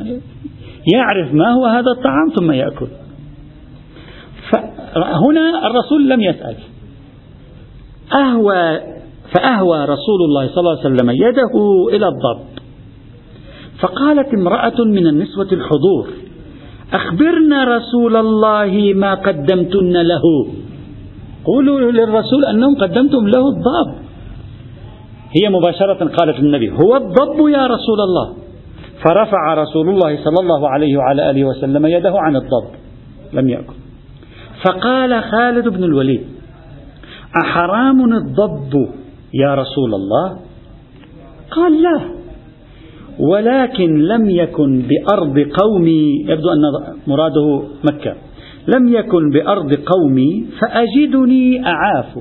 يعرف 0.95 1.35
ما 1.35 1.53
هو 1.53 1.67
هذا 1.67 1.91
الطعام 1.99 2.29
ثم 2.37 2.53
يأكل. 2.53 2.87
فهنا 4.51 5.67
الرسول 5.67 6.09
لم 6.09 6.21
يسأل. 6.21 6.57
أهوى 8.15 8.81
فأهوى 9.35 9.85
رسول 9.85 10.21
الله 10.29 10.49
صلى 10.49 10.59
الله 10.59 10.79
عليه 10.79 10.95
وسلم 10.95 11.11
يده 11.11 11.55
إلى 11.97 12.09
الضب. 12.09 12.62
فقالت 13.83 14.35
امرأة 14.35 14.79
من 14.85 15.07
النسوة 15.07 15.49
الحضور 15.53 16.09
أخبرنا 16.93 17.65
رسول 17.77 18.17
الله 18.17 18.93
ما 18.95 19.15
قدمتن 19.15 19.93
له. 19.93 20.23
قولوا 21.45 21.91
للرسول 21.91 22.45
أنهم 22.45 22.77
قدمتم 22.77 23.27
له 23.27 23.49
الضب. 23.49 23.91
هي 25.37 25.49
مباشرة 25.49 26.05
قالت 26.05 26.41
للنبي 26.41 26.71
هو 26.71 26.97
الضب 26.97 27.49
يا 27.49 27.67
رسول 27.67 28.01
الله. 28.01 28.35
فرفع 29.05 29.55
رسول 29.55 29.89
الله 29.89 30.25
صلى 30.25 30.41
الله 30.41 30.69
عليه 30.69 30.97
وعلى 30.97 31.31
آله 31.31 31.45
وسلم 31.45 31.87
يده 31.87 32.15
عن 32.17 32.37
الضب 32.37 32.69
لم 33.33 33.49
يأكل. 33.49 33.75
فقال 34.65 35.23
خالد 35.23 35.69
بن 35.69 35.85
الوليد 35.85 36.27
أحرام 37.45 38.13
الضب 38.13 38.89
يا 39.35 39.55
رسول 39.55 39.95
الله؟ 39.95 40.39
قال 41.51 41.83
لا. 41.83 42.22
ولكن 43.19 43.99
لم 43.99 44.31
يكن 44.31 44.83
بأرض 44.83 45.39
قومي 45.39 46.25
يبدو 46.29 46.49
أن 46.53 46.95
مراده 47.07 47.63
مكة. 47.85 48.15
لم 48.77 48.89
يكن 48.89 49.31
بأرض 49.31 49.75
قومي 49.75 50.45
فأجدني 50.61 51.67
أعاف. 51.67 52.19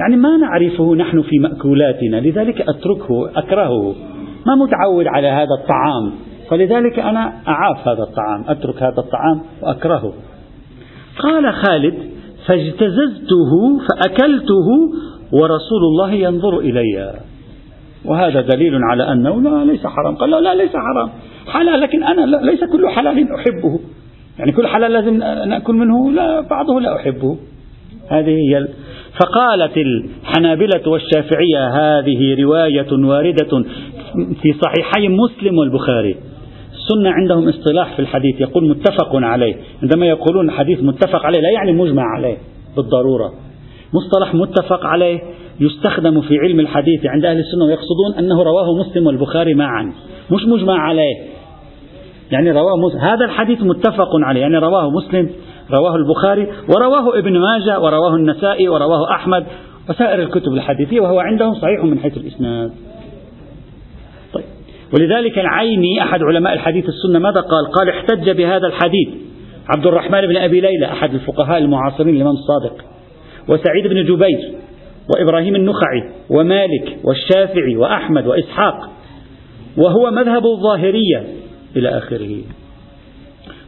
يعني 0.00 0.16
ما 0.16 0.36
نعرفه 0.36 0.94
نحن 0.94 1.22
في 1.22 1.38
مأكولاتنا 1.38 2.16
لذلك 2.16 2.60
أتركه 2.60 3.30
أكرهه. 3.36 3.94
ما 4.46 4.54
متعود 4.54 5.06
على 5.06 5.28
هذا 5.28 5.54
الطعام. 5.62 6.12
فلذلك 6.50 6.98
أنا 6.98 7.32
أعاف 7.48 7.88
هذا 7.88 8.02
الطعام 8.02 8.44
أترك 8.48 8.82
هذا 8.82 8.98
الطعام 8.98 9.40
وأكرهه. 9.62 10.12
قال 11.18 11.54
خالد 11.54 11.94
فاجتززته 12.46 13.78
فأكلته 13.88 14.68
ورسول 15.32 15.82
الله 15.92 16.12
ينظر 16.12 16.58
إلي. 16.58 17.14
وهذا 18.04 18.40
دليل 18.40 18.74
على 18.90 19.12
أنه 19.12 19.42
لا 19.42 19.64
ليس 19.64 19.86
حرام. 19.86 20.16
قال 20.16 20.30
لا, 20.30 20.54
ليس 20.54 20.72
حرام. 20.76 21.10
حلال 21.48 21.80
لكن 21.80 22.04
أنا 22.04 22.20
لا 22.20 22.50
ليس 22.50 22.64
كل 22.64 22.88
حلال 22.88 23.32
أحبه. 23.32 23.80
يعني 24.38 24.52
كل 24.52 24.66
حلال 24.66 24.92
لازم 24.92 25.16
نأكل 25.48 25.74
منه 25.74 26.10
لا 26.10 26.40
بعضه 26.40 26.80
لا 26.80 26.96
أحبه. 26.96 27.38
هذه 28.08 28.30
هي 28.30 28.68
فقالت 29.20 29.76
الحنابلة 29.76 30.88
والشافعية 30.88 31.68
هذه 31.68 32.42
رواية 32.42 32.92
واردة 32.92 33.64
في 34.42 34.52
صحيحي 34.52 35.08
مسلم 35.08 35.58
والبخاري. 35.58 36.16
السنة 36.72 37.10
عندهم 37.10 37.48
اصطلاح 37.48 37.94
في 37.94 37.98
الحديث 37.98 38.40
يقول 38.40 38.68
متفق 38.68 39.16
عليه. 39.16 39.54
عندما 39.82 40.06
يقولون 40.06 40.48
الحديث 40.48 40.82
متفق 40.82 41.26
عليه 41.26 41.40
لا 41.40 41.50
يعني 41.50 41.72
مجمع 41.72 42.02
عليه 42.16 42.36
بالضرورة. 42.76 43.32
مصطلح 43.94 44.34
متفق 44.34 44.86
عليه 44.86 45.20
يستخدم 45.60 46.20
في 46.20 46.38
علم 46.38 46.60
الحديث 46.60 47.06
عند 47.06 47.24
أهل 47.24 47.38
السنة 47.38 47.64
ويقصدون 47.64 48.14
أنه 48.18 48.42
رواه 48.42 48.74
مسلم 48.74 49.06
والبخاري 49.06 49.54
معا. 49.54 49.92
مش 50.30 50.44
مجمع 50.44 50.78
عليه. 50.78 51.16
يعني 52.32 52.50
رواه 52.50 52.76
مسلم 52.76 53.00
هذا 53.00 53.24
الحديث 53.24 53.62
متفق 53.62 54.08
عليه. 54.24 54.40
يعني 54.40 54.58
رواه 54.58 54.90
مسلم 54.90 55.30
رواه 55.70 55.96
البخاري 55.96 56.46
ورواه 56.68 57.18
ابن 57.18 57.38
ماجه 57.38 57.80
ورواه 57.80 58.16
النسائي 58.16 58.68
ورواه 58.68 59.10
أحمد 59.14 59.46
وسائر 59.90 60.22
الكتب 60.22 60.52
الحديثية 60.52 61.00
وهو 61.00 61.18
عندهم 61.18 61.54
صحيح 61.54 61.84
من 61.84 61.98
حيث 61.98 62.16
الإسناد. 62.16 62.70
طيب. 64.34 64.44
ولذلك 64.94 65.38
العيني 65.38 66.02
أحد 66.02 66.22
علماء 66.22 66.52
الحديث 66.52 66.84
السنة 66.88 67.18
ماذا 67.18 67.40
قال؟ 67.40 67.66
قال 67.72 67.88
احتج 67.88 68.30
بهذا 68.30 68.66
الحديث. 68.66 69.08
عبد 69.68 69.86
الرحمن 69.86 70.20
بن 70.20 70.36
أبي 70.36 70.60
ليلى 70.60 70.86
أحد 70.86 71.14
الفقهاء 71.14 71.58
المعاصرين 71.58 72.16
الإمام 72.16 72.34
الصادق. 72.34 72.84
وسعيد 73.48 73.86
بن 73.86 74.04
جبير 74.04 74.67
وإبراهيم 75.14 75.56
النخعي 75.56 76.02
ومالك 76.30 76.98
والشافعي 77.04 77.76
وأحمد 77.76 78.26
وإسحاق 78.26 78.90
وهو 79.76 80.10
مذهب 80.10 80.46
الظاهرية 80.46 81.26
إلى 81.76 81.88
آخره. 81.88 82.36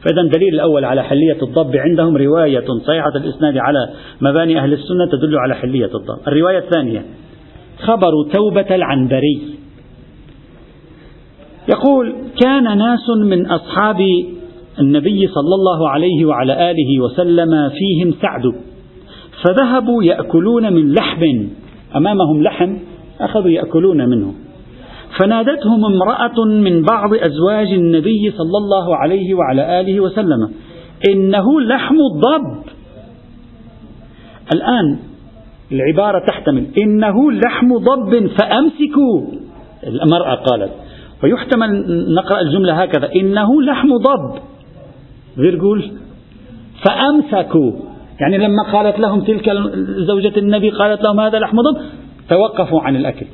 فإذا 0.02 0.20
الدليل 0.20 0.54
الأول 0.54 0.84
على 0.84 1.02
حلية 1.02 1.38
الضب 1.42 1.76
عندهم 1.76 2.16
رواية 2.16 2.64
صحيحة 2.86 3.16
الإسناد 3.16 3.56
على 3.56 3.90
مباني 4.20 4.58
أهل 4.58 4.72
السنة 4.72 5.06
تدل 5.12 5.38
على 5.38 5.54
حلية 5.54 5.90
الضب. 5.94 6.28
الرواية 6.28 6.58
الثانية 6.58 7.04
خبر 7.78 8.12
توبة 8.32 8.74
العنبري. 8.74 9.40
يقول 11.68 12.14
كان 12.44 12.78
ناس 12.78 13.10
من 13.24 13.46
أصحاب 13.46 14.00
النبي 14.78 15.26
صلى 15.26 15.54
الله 15.54 15.88
عليه 15.88 16.24
وعلى 16.24 16.70
آله 16.70 17.00
وسلم 17.00 17.70
فيهم 17.70 18.14
سعد. 18.22 18.69
فذهبوا 19.44 20.04
يأكلون 20.04 20.72
من 20.72 20.92
لحم. 20.92 21.46
أمامهم 21.96 22.42
لحم 22.42 22.76
أخذوا 23.20 23.50
يأكلون 23.50 24.08
منه. 24.08 24.34
فنادتهم 25.20 25.84
امرأة 25.84 26.44
من 26.44 26.82
بعض 26.82 27.14
أزواج 27.14 27.66
النبي 27.66 28.30
صلى 28.30 28.58
الله 28.58 28.96
عليه 28.96 29.34
وعلى 29.34 29.80
آله 29.80 30.00
وسلم 30.00 30.50
إنه 31.10 31.60
لحم 31.60 31.96
الضب. 32.12 32.62
الآن 34.54 34.98
العبارة 35.72 36.26
تحتمل 36.26 36.66
إنه 36.82 37.32
لحم 37.32 37.76
ضب 37.76 38.26
فأمسكوا. 38.26 39.22
المرأة 39.86 40.34
قالت 40.34 40.70
ويحتمل 41.24 41.84
نقرأ 42.14 42.40
الجملة 42.40 42.82
هكذا 42.82 43.10
إنه 43.16 43.62
لحم 43.62 43.88
ضب. 43.96 44.38
فأمسكوا. 46.84 47.89
يعني 48.20 48.38
لما 48.38 48.62
قالت 48.72 48.98
لهم 48.98 49.20
تلك 49.20 49.50
زوجة 49.98 50.38
النبي 50.38 50.70
قالت 50.70 51.02
لهم 51.02 51.20
هذا 51.20 51.38
لحم 51.38 51.56
ضب 51.56 51.80
توقفوا 52.28 52.80
عن 52.80 52.96
الأكل. 52.96 53.26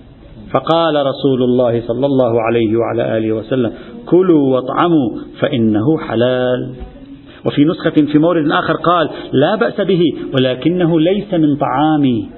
فقال 0.51 0.95
رسول 0.95 1.43
الله 1.43 1.81
صلى 1.81 2.07
الله 2.07 2.43
عليه 2.43 2.77
وعلى 2.77 3.19
آله 3.19 3.33
وسلم 3.33 3.73
كلوا 4.07 4.55
واطعموا 4.55 5.11
فإنه 5.41 5.99
حلال. 6.09 6.75
وفي 7.45 7.65
نسخة 7.65 7.91
في 8.13 8.19
مورد 8.19 8.51
آخر 8.51 8.75
قال 8.75 9.09
لا 9.33 9.57
بأس 9.57 9.81
به 9.81 10.01
ولكنه 10.39 11.01
ليس 11.01 11.35
من 11.35 11.57
طعامي. 11.57 12.29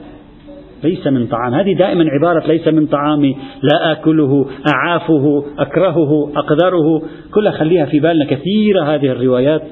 ليس 0.85 1.07
من 1.07 1.27
طعام. 1.27 1.55
هذه 1.55 1.75
دائما 1.75 2.05
عبارة 2.11 2.47
ليس 2.47 2.69
من 2.69 2.87
طعامي. 2.87 3.37
لا 3.63 3.93
آكله 3.93 4.47
أعافه 4.75 5.45
أكرهه 5.59 6.33
أقدره 6.37 7.03
كلها 7.35 7.53
خليها 7.53 7.87
في 7.87 8.01
بالنا. 8.01 8.25
كثيرة 8.25 8.83
هذه 8.83 9.07
الروايات. 9.07 9.63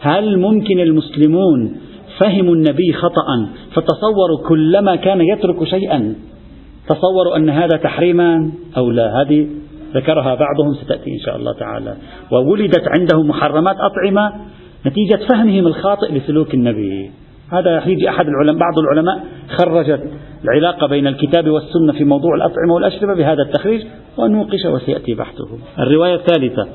هل 0.00 0.38
ممكن 0.38 0.80
المسلمون 0.80 1.76
فهموا 2.20 2.54
النبي 2.54 2.92
خطأ 2.92 3.48
فتصوروا 3.74 4.48
كلما 4.48 4.96
كان 4.96 5.20
يترك 5.20 5.64
شيئا. 5.64 6.14
تصوروا 6.88 7.36
أن 7.36 7.50
هذا 7.50 7.76
تحريما 7.82 8.50
أو 8.76 8.90
لا 8.90 9.22
هذه 9.22 9.46
ذكرها 9.94 10.34
بعضهم 10.34 10.74
ستأتي 10.74 11.10
إن 11.10 11.18
شاء 11.18 11.36
الله 11.36 11.52
تعالى. 11.52 11.96
وولدت 12.32 12.88
عنده 12.88 13.22
محرمات 13.22 13.76
أطعمة 13.76 14.32
نتيجة 14.86 15.20
فهمهم 15.28 15.66
الخاطئ 15.66 16.12
لسلوك 16.12 16.54
النبي. 16.54 17.10
هذا 17.52 17.86
يجي 17.86 18.08
أحد 18.08 18.26
العلماء 18.26 18.58
بعض 18.58 18.78
العلماء 18.78 19.24
خرجت 19.58 20.02
العلاقة 20.44 20.86
بين 20.86 21.06
الكتاب 21.06 21.48
والسنة 21.48 21.92
في 21.92 22.04
موضوع 22.04 22.34
الأطعمة 22.34 22.74
والأشربة 22.74 23.14
بهذا 23.14 23.42
التخريج 23.42 23.84
ونوقش 24.16 24.64
وسيأتي 24.66 25.14
بحثه. 25.14 25.48
الرواية 25.78 26.14
الثالثة. 26.14 26.68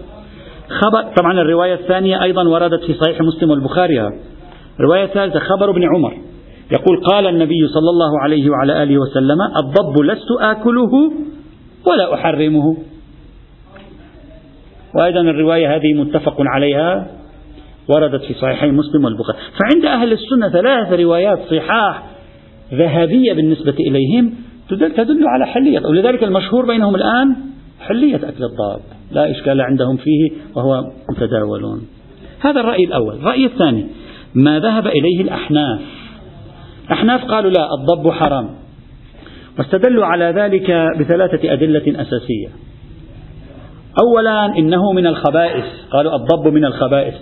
خبر 0.70 1.02
طبعا 1.18 1.42
الرواية 1.42 1.74
الثانية 1.74 2.24
أيضا 2.24 2.48
وردت 2.48 2.84
في 2.84 2.94
صحيح 2.94 3.22
مسلم 3.22 3.50
والبخاري. 3.50 4.12
الرواية 4.80 5.04
الثالثة 5.04 5.40
خبر 5.40 5.70
ابن 5.70 5.84
عمر. 5.96 6.18
يقول 6.72 7.04
قال 7.04 7.28
النبي 7.28 7.68
صلى 7.68 7.90
الله 7.90 8.20
عليه 8.20 8.50
وعلى 8.50 8.84
آله 8.84 8.98
وسلم 8.98 9.42
الضب 9.42 10.02
لست 10.02 10.32
آكله 10.42 11.12
ولا 11.88 12.14
أحرمه. 12.14 12.78
وأيضا 14.96 15.22
الرواية 15.22 15.76
هذه 15.76 15.94
متفق 15.94 16.36
عليها 16.40 17.08
وردت 17.90 18.24
في 18.24 18.34
صحيحي 18.34 18.72
مسلم 18.72 19.06
والبخاري. 19.06 19.38
فعند 19.38 19.86
أهل 19.86 20.12
السنة 20.12 20.50
ثلاث 20.50 21.00
روايات 21.00 21.40
صحاح 21.40 22.04
ذهبية 22.74 23.34
بالنسبة 23.34 23.76
إليهم 23.80 24.34
تدل 24.70 25.28
على 25.28 25.46
حلية. 25.46 25.82
ولذلك 25.90 26.24
المشهور 26.24 26.66
بينهم 26.66 26.96
الآن 26.96 27.36
حلية 27.80 28.16
أكل 28.16 28.44
الضاب. 28.44 28.80
لا 29.12 29.32
إشكال 29.32 29.62
عندهم 29.62 29.98
فيه 29.98 30.32
وهو 30.56 30.84
متداول 31.10 31.82
هذا 32.40 32.62
الرأي 32.62 32.84
الأول. 32.84 33.16
الرأي 33.16 33.46
الثاني 33.46 33.88
ما 34.36 34.60
ذهب 34.60 34.88
إليه 34.88 35.22
الأحناف. 35.22 35.82
أحناف 36.92 37.26
قالوا 37.26 37.52
لا 37.52 37.68
الضب 37.80 38.12
حرام. 38.12 38.50
واستدلوا 39.58 40.06
على 40.06 40.26
ذلك 40.26 40.72
بثلاثة 41.00 41.54
أدلة 41.54 42.02
أساسية. 42.02 42.48
أولا 44.04 44.58
إنه 44.58 44.92
من 44.92 45.08
الخبائث. 45.08 45.66
قالوا 45.92 46.16
الضب 46.16 46.54
من 46.54 46.66
الخبائث. 46.66 47.14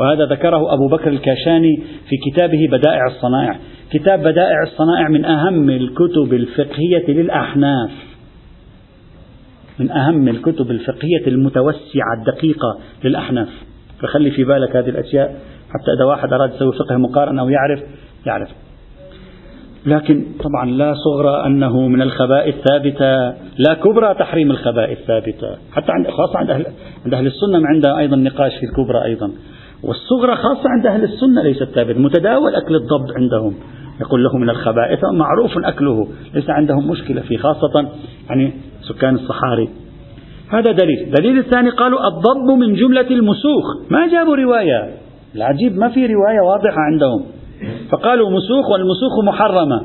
وهذا 0.00 0.24
ذكره 0.24 0.74
أبو 0.74 0.88
بكر 0.88 1.08
الكاشاني 1.08 1.82
في 2.08 2.30
كتابه 2.30 2.68
بدائع 2.72 3.06
الصنائع. 3.06 3.58
كتاب 3.90 4.20
بدائع 4.20 4.62
الصنائع 4.62 5.08
من 5.08 5.24
أهم 5.24 5.70
الكتب 5.70 6.32
الفقهية 6.32 7.08
للأحناف. 7.08 7.90
من 9.78 9.90
أهم 9.90 10.28
الكتب 10.28 10.70
الفقهية 10.70 11.26
المتوسعة 11.26 12.14
الدقيقة 12.18 12.78
للأحناف. 13.04 13.48
فخلي 14.00 14.30
في 14.30 14.44
بالك 14.44 14.76
هذه 14.76 14.88
الأشياء. 14.88 15.40
حتى 15.68 15.92
إذا 15.96 16.04
واحد 16.04 16.32
أراد 16.32 16.54
يسوي 16.54 16.72
فقه 16.72 16.96
مقارنة 16.96 17.42
أو 17.42 17.48
يعرف 17.48 17.80
يعرف. 18.26 18.48
لكن 19.86 20.24
طبعا 20.44 20.70
لا 20.70 20.94
صغرى 20.94 21.46
أنه 21.46 21.88
من 21.88 22.02
الخبائث 22.02 22.54
ثابتة 22.70 23.28
لا 23.58 23.74
كبرى 23.84 24.14
تحريم 24.14 24.50
الخبائث 24.50 24.98
ثابتة 24.98 25.56
حتى 25.72 25.92
عند 25.92 26.06
خاصة 26.06 26.38
عند 26.38 26.50
أهل, 26.50 26.66
عند 27.04 27.14
أهل 27.14 27.26
السنة 27.26 27.66
عندها 27.66 27.98
أيضا 27.98 28.16
نقاش 28.16 28.52
في 28.56 28.66
الكبرى 28.66 29.04
أيضا. 29.04 29.30
والصغرى 29.82 30.36
خاصة 30.36 30.62
عند 30.64 30.86
أهل 30.86 31.04
السنة 31.04 31.42
ليست 31.42 31.64
ثابتة 31.64 32.00
متداول 32.00 32.54
أكل 32.54 32.74
الضب 32.74 33.06
عندهم. 33.16 33.54
يقول 34.00 34.24
له 34.24 34.36
من 34.36 34.50
الخبائث 34.50 35.00
معروف 35.04 35.52
أكله. 35.64 36.08
ليس 36.34 36.50
عندهم 36.50 36.90
مشكلة 36.90 37.20
فيه 37.20 37.36
خاصة 37.36 37.88
يعني 38.30 38.52
سكان 38.88 39.14
الصحاري. 39.14 39.68
هذا 40.48 40.72
دليل. 40.72 41.10
دليل 41.20 41.38
الثاني 41.38 41.70
قالوا 41.70 41.98
الضب 42.08 42.58
من 42.58 42.74
جملة 42.74 43.10
المسوخ. 43.10 43.64
ما 43.90 44.06
جابوا 44.06 44.36
رواية. 44.36 45.07
العجيب 45.36 45.78
ما 45.78 45.88
في 45.88 46.06
رواية 46.06 46.40
واضحة 46.40 46.80
عندهم. 46.92 47.24
فقالوا 47.90 48.30
مسوخ 48.30 48.70
والمسوخ 48.70 49.24
محرمة. 49.24 49.84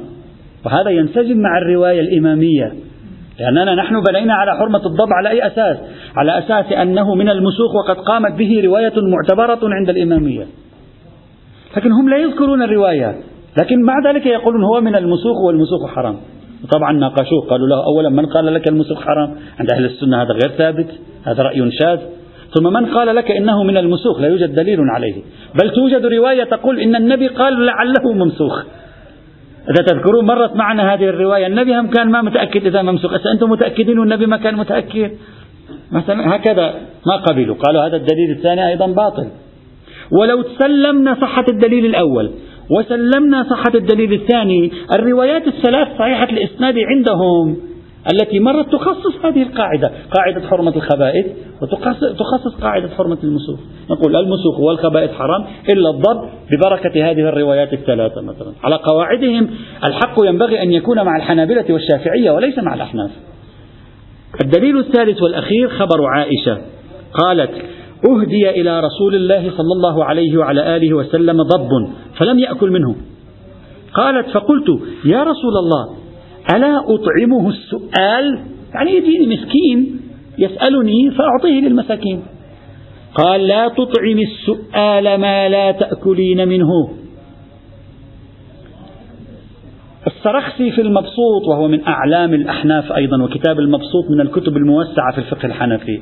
وهذا 0.66 0.90
ينسجم 0.90 1.38
مع 1.38 1.58
الرواية 1.58 2.02
الإمامية. 2.02 2.74
لأننا 3.40 3.76
نحن 3.76 4.02
بنينا 4.02 4.34
على 4.34 4.52
حرمة 4.58 4.86
الضب 4.86 5.14
على 5.18 5.30
أي 5.30 5.48
أساس؟ 5.48 5.78
على 6.16 6.38
أساس 6.38 6.72
أنه 6.72 7.16
من 7.16 7.30
المسوخ 7.30 7.76
وقد 7.76 7.96
قامت 7.96 8.32
به 8.38 8.62
رواية 8.66 8.94
معتبرة 8.96 9.60
عند 9.64 9.90
الإمامية. 9.90 10.46
لكن 11.78 11.92
هم 11.92 12.10
لا 12.10 12.18
يذكرون 12.18 12.62
الرواية. 12.62 13.16
لكن 13.58 13.82
مع 13.82 13.94
ذلك 14.08 14.26
يقولون 14.26 14.64
هو 14.64 14.82
من 14.82 14.96
المسوخ 14.96 15.38
والمسوخ 15.48 15.96
حرام. 15.96 16.16
طبعا 16.72 16.94
ناقشوه 16.94 17.48
قالوا 17.50 17.68
له 17.68 17.86
أولا 17.86 18.10
من 18.10 18.26
قال 18.26 18.54
لك 18.54 18.68
المسوخ 18.68 19.02
حرام؟ 19.02 19.36
عند 19.60 19.72
أهل 19.72 19.86
السنة 19.86 20.22
هذا 20.22 20.34
غير 20.34 20.58
ثابت 20.58 20.88
هذا 21.24 21.44
رأي 21.44 21.72
شاذ. 21.72 22.00
ثم 22.56 22.74
من 22.74 22.86
قال 22.86 23.16
لك 23.16 23.32
إنه 23.32 23.64
من 23.64 23.78
المسوخ 23.78 24.20
لا 24.20 24.28
يوجد 24.28 24.56
دليل 24.56 24.80
عليه. 24.96 25.16
بل 25.62 25.70
توجد 25.70 26.06
رواية 26.06 26.44
تقول 26.44 26.80
إن 26.80 26.96
النبي 26.96 27.28
قال 27.28 27.66
لعله 27.66 28.14
ممسوخ. 28.14 28.64
إذا 29.70 29.86
تذكرون 29.88 30.26
مرت 30.26 30.56
معنا 30.56 30.94
هذه 30.94 31.04
الرواية 31.04 31.48
النبي 31.48 31.80
هم 31.80 31.88
كان 31.88 32.12
ما 32.12 32.22
متأكد 32.22 32.66
إذا 32.66 32.82
ممسوخ. 32.82 33.14
أنتم 33.34 33.50
متأكدين 33.50 34.00
والنبي 34.00 34.26
ما 34.26 34.38
كان 34.38 34.56
متأكد؟ 34.56 35.12
مثلا 35.92 36.36
هكذا 36.36 36.74
ما 37.08 37.16
قبلوا. 37.16 37.56
قالوا 37.56 37.88
هذا 37.88 37.96
الدليل 37.96 38.32
الثاني 38.38 38.68
أيضا 38.68 38.88
باطل. 38.88 39.28
ولو 40.12 40.44
سلمنا 40.60 41.18
صحة 41.22 41.46
الدليل 41.50 41.86
الأول 41.86 42.32
وسلمنا 42.70 43.44
صحة 43.44 43.72
الدليل 43.76 44.14
الثاني 44.14 44.72
الروايات 45.00 45.48
الثلاث 45.48 45.88
صحيحة 46.00 46.30
الإسناد 46.30 46.76
عندهم. 46.80 47.73
التي 48.12 48.40
مرت 48.40 48.72
تخصص 48.72 49.26
هذه 49.26 49.44
القاعدة 49.44 49.92
قاعدة 50.18 50.48
حرمة 50.48 50.76
الخبائث 50.76 51.26
وتخصص 51.62 52.56
قاعدة 52.62 52.90
حرمة 52.90 53.18
المسوخ. 53.24 53.60
نقول 53.92 54.16
المسوخ 54.16 54.60
والخبائث 54.60 55.12
حرام 55.12 55.46
إلا 55.70 55.90
الضب 55.90 56.30
ببركة 56.52 57.12
هذه 57.12 57.20
الروايات 57.20 57.74
الثلاثة 57.74 58.22
مثلا. 58.22 58.52
على 58.64 58.76
قواعدهم 58.76 59.50
الحق 59.84 60.16
ينبغي 60.26 60.64
أن 60.64 60.72
يكون 60.72 61.06
مع 61.06 61.16
الحنابلة 61.18 61.66
والشافعية 61.70 62.32
وليس 62.32 62.60
مع 62.60 62.74
الأحناف. 62.74 63.12
الدليل 64.44 64.78
الثالث 64.78 65.22
والأخير 65.22 65.70
خبر 65.70 66.06
عائشة. 66.16 66.58
قالت 67.14 67.52
أهدي 68.10 68.50
إلى 68.50 68.80
رسول 68.80 69.16
الله 69.16 69.52
صلى 69.58 69.74
الله 69.76 70.06
عليه 70.06 70.38
وعلى 70.38 70.76
آله 70.78 70.94
وسلم 70.94 71.44
ضب 71.44 71.70
فلم 72.18 72.40
يأكل 72.40 72.72
منه. 72.72 72.96
قالت 73.94 74.30
فقلت 74.30 74.68
يا 75.06 75.24
رسول 75.24 75.58
الله 75.58 76.03
ألا 76.50 76.78
أطعمه 76.78 77.50
السؤال؟ 77.50 78.40
يعني 78.74 78.92
يجيني 78.92 79.36
مسكين 79.36 80.00
يسألني 80.38 81.12
فأعطيه 81.12 81.62
للمساكين. 81.62 82.22
قال 83.16 83.48
لا 83.48 83.68
تطعم 83.68 84.20
السؤال 84.20 85.18
ما 85.22 85.50
لا 85.50 85.72
تأكلين 85.72 86.48
منه. 86.48 86.70
السرخسي 90.08 90.72
في 90.72 90.82
المبسوط 90.82 91.48
وهو 91.50 91.68
من 91.68 91.88
أعلام 91.88 92.34
الأحناف 92.34 92.92
أيضا 92.92 93.24
وكتاب 93.24 93.60
المبسوط 93.60 94.12
من 94.12 94.22
الكتب 94.22 94.58
الموسعة 94.58 95.12
في 95.12 95.18
الفقه 95.18 95.46
الحنفي. 95.46 96.02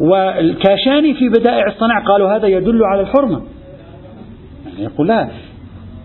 والكاشاني 0.00 1.14
في 1.14 1.28
بدائع 1.28 1.66
الصنع 1.66 2.04
قالوا 2.04 2.36
هذا 2.36 2.46
يدل 2.46 2.84
على 2.84 3.00
الحرمة. 3.00 3.42
يعني 4.66 4.84
يقول 4.84 5.08
لا 5.08 5.28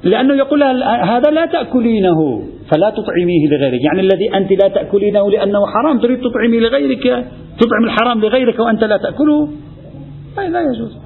لأنه 0.10 0.34
يقول 0.36 0.64
هذا 1.04 1.30
لا 1.32 1.46
تأكلينه 1.46 2.42
فلا 2.72 2.90
تطعميه 2.90 3.48
لغيرك. 3.52 3.82
يعني 3.84 4.02
الذي 4.02 4.36
أنت 4.36 4.52
لا 4.52 4.68
تأكلينه 4.68 5.32
لأنه 5.32 5.60
حرام 5.68 6.00
تريد 6.00 6.20
تطعمي 6.20 6.60
لغيرك 6.60 7.04
تطعم 7.60 7.84
الحرام 7.84 8.22
لغيرك 8.22 8.60
وأنت 8.60 8.84
لا 8.84 8.98
تأكله؟ 8.98 9.50
لا 10.38 10.62
يجوز. 10.62 10.98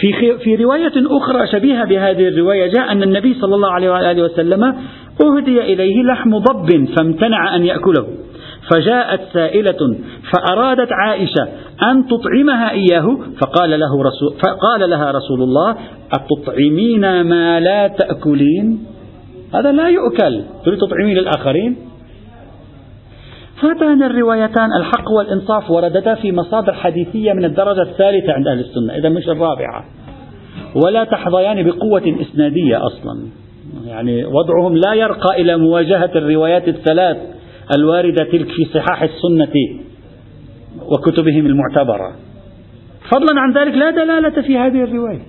في 0.00 0.38
في 0.38 0.54
رواية 0.54 0.92
أخرى 0.96 1.46
شبيهة 1.46 1.84
بهذه 1.84 2.28
الرواية 2.28 2.66
جاء 2.72 2.92
أن 2.92 3.02
النبي 3.02 3.34
صلى 3.34 3.54
الله 3.54 3.70
عليه 3.70 3.90
وآله 3.90 4.22
وسلم 4.22 4.64
أهدي 5.24 5.60
إليه 5.60 6.02
لحم 6.02 6.38
ضب 6.38 6.88
فامتنع 6.96 7.56
أن 7.56 7.64
يأكله. 7.64 8.06
فجاءت 8.70 9.20
سائلة 9.32 9.98
فأرادت 10.32 10.92
عائشة 10.92 11.48
أن 11.82 12.06
تطعمها 12.06 12.70
إياه 12.70 13.18
فقال 13.40 13.70
له 13.70 14.02
رسول 14.02 14.34
فقال 14.42 14.90
لها 14.90 15.10
رسول 15.10 15.42
الله 15.42 15.76
أتطعمين 16.12 17.20
ما 17.20 17.60
لا 17.60 17.88
تأكلين؟ 17.88 18.86
هذا 19.54 19.72
لا 19.72 19.88
يؤكل. 19.88 20.42
تريد 20.64 20.78
تطعمين 20.78 21.16
للآخرين؟ 21.16 21.76
هاتان 23.62 24.02
الروايتان 24.02 24.72
الحق 24.76 25.10
والإنصاف 25.10 25.70
وردتا 25.70 26.14
في 26.14 26.32
مصادر 26.32 26.72
حديثية 26.72 27.32
من 27.32 27.44
الدرجة 27.44 27.82
الثالثة 27.82 28.32
عند 28.32 28.48
أهل 28.48 28.60
السنة. 28.60 28.94
إذا 28.96 29.08
مش 29.08 29.28
الرابعة. 29.28 29.84
ولا 30.84 31.04
تحظيان 31.04 31.62
بقوة 31.62 32.16
إسنادية 32.20 32.86
أصلا. 32.86 33.26
يعني 33.86 34.24
وضعهم 34.24 34.76
لا 34.76 34.94
يرقى 34.94 35.40
إلى 35.40 35.56
مواجهة 35.56 36.10
الروايات 36.16 36.68
الثلاث. 36.68 37.16
الواردة 37.78 38.24
تلك 38.32 38.46
في 38.46 38.64
صحاح 38.74 39.02
السنة 39.02 39.54
وكتبهم 40.92 41.46
المعتبرة. 41.46 42.12
فضلا 43.10 43.40
عن 43.40 43.52
ذلك 43.52 43.74
لا 43.74 43.90
دلالة 43.90 44.42
في 44.42 44.58
هذه 44.58 44.82
الرواية. 44.82 45.22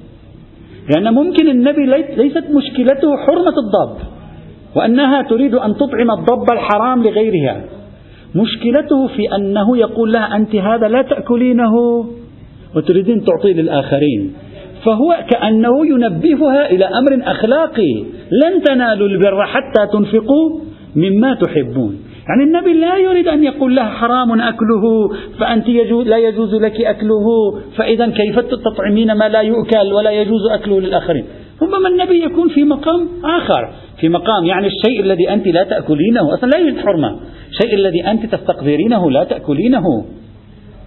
لأن 0.96 1.14
ممكن 1.14 1.50
النبي 1.50 1.86
ليست 2.18 2.44
مشكلته 2.52 3.18
حرمة 3.18 3.54
الضب 3.64 3.98
وأنها 4.76 5.22
تريد 5.22 5.56
أن 5.56 5.76
تطعم 5.76 6.12
الضب 6.20 6.52
الحرام 6.52 7.04
لغيرها. 7.04 7.64
مشكلته 8.36 9.08
في 9.08 9.36
أنه 9.36 9.78
يقول 9.78 10.12
لها 10.12 10.36
أنت 10.36 10.56
هذا 10.56 10.88
لا 10.88 11.02
تأكلينه 11.02 11.74
وتريدين 12.76 13.26
تعطيه 13.26 13.54
للآخرين. 13.54 14.34
فهو 14.86 15.26
كأنه 15.30 15.86
ينبهها 15.86 16.72
إلى 16.72 16.86
أمر 16.86 17.32
أخلاقي 17.32 18.04
لن 18.32 18.64
تنالوا 18.64 19.08
البر 19.08 19.46
حتى 19.46 19.88
تنفقوا 19.94 20.60
مما 20.96 21.34
تحبون. 21.34 22.00
يعني 22.30 22.44
النبي 22.44 22.74
لا 22.74 22.98
يريد 22.98 23.28
أن 23.28 23.44
يقول 23.44 23.76
لها 23.76 23.90
حرام 23.90 24.42
أكله 24.42 25.10
فأنت 25.40 25.68
يجوز 25.68 26.08
لا 26.08 26.18
يجوز 26.18 26.56
لك 26.56 26.82
أكله 26.82 27.26
فإذا 27.78 28.08
كيف 28.08 28.40
تطعمين 28.40 29.12
ما 29.12 29.30
لا 29.30 29.42
يؤكل 29.42 29.94
ولا 29.94 30.12
يجوز 30.12 30.42
أكله 30.52 30.80
للآخرين؟ 30.82 31.26
ربما 31.62 31.90
النبي 31.90 32.24
يكون 32.24 32.50
في 32.50 32.64
مقام 32.64 33.08
آخر 33.24 33.70
في 34.00 34.10
مقام 34.10 34.46
يعني 34.46 34.68
الشيء 34.68 35.02
الذي 35.02 35.30
أنت 35.30 35.48
لا 35.48 35.64
تأكلينه 35.64 36.34
أصلا 36.34 36.50
لا 36.50 36.58
يوجد 36.58 36.78
حرمة. 36.78 37.20
الشيء 37.50 37.76
الذي 37.76 38.08
أنت 38.08 38.26
تستقذرينه 38.26 39.12
لا 39.12 39.24
تأكلينه. 39.24 40.06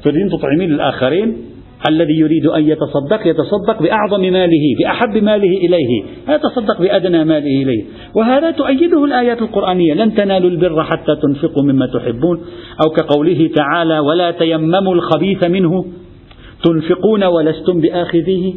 تريدين 0.04 0.28
تطعمين 0.28 0.70
للآخرين 0.70 1.53
الذي 1.90 2.18
يريد 2.18 2.46
أن 2.46 2.68
يتصدق 2.68 3.26
يتصدق 3.26 3.82
بأعظم 3.82 4.20
ماله 4.20 4.76
بأحب 4.80 5.22
ماله 5.22 5.56
إليه. 5.56 6.02
لا 6.28 6.34
يتصدق 6.34 6.80
بأدنى 6.80 7.24
ماله 7.24 7.62
إليه. 7.62 7.84
وهذا 8.14 8.50
تؤيده 8.50 9.04
الآيات 9.04 9.42
القرآنية. 9.42 9.94
لن 9.94 10.14
تنالوا 10.14 10.50
البر 10.50 10.84
حتى 10.84 11.16
تنفقوا 11.22 11.62
مما 11.62 11.86
تحبون. 11.86 12.40
أو 12.84 12.90
كقوله 12.90 13.50
تعالى 13.56 13.98
ولا 13.98 14.30
تيمموا 14.30 14.94
الخبيث 14.94 15.46
منه 15.46 15.84
تنفقون 16.64 17.24
ولستم 17.24 17.80
بآخذيه. 17.80 18.54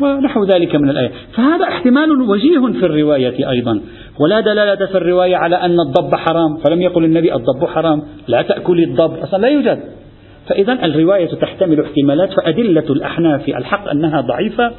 ونحو 0.00 0.44
ذلك 0.44 0.76
من 0.76 0.90
الآية. 0.90 1.10
فهذا 1.34 1.64
احتمال 1.64 2.22
وجيه 2.30 2.78
في 2.80 2.86
الرواية 2.86 3.50
أيضا. 3.50 3.80
ولا 4.20 4.40
دلالة 4.40 4.86
في 4.86 4.98
الرواية 4.98 5.36
على 5.36 5.56
أن 5.56 5.80
الضب 5.80 6.14
حرام. 6.14 6.56
فلم 6.56 6.82
يقل 6.82 7.04
النبي 7.04 7.34
الضب 7.34 7.64
حرام. 7.64 8.02
لا 8.28 8.42
تأكل 8.42 8.82
الضب. 8.82 9.14
أصلا 9.22 9.38
لا 9.38 9.48
يوجد. 9.48 9.78
فإذا 10.48 10.72
الرواية 10.72 11.26
تحتمل 11.26 11.80
احتمالات 11.80 12.30
فأدلة 12.32 12.84
الأحناف. 12.90 13.48
الحق 13.48 13.88
أنها 13.88 14.20
ضعيفة 14.20 14.72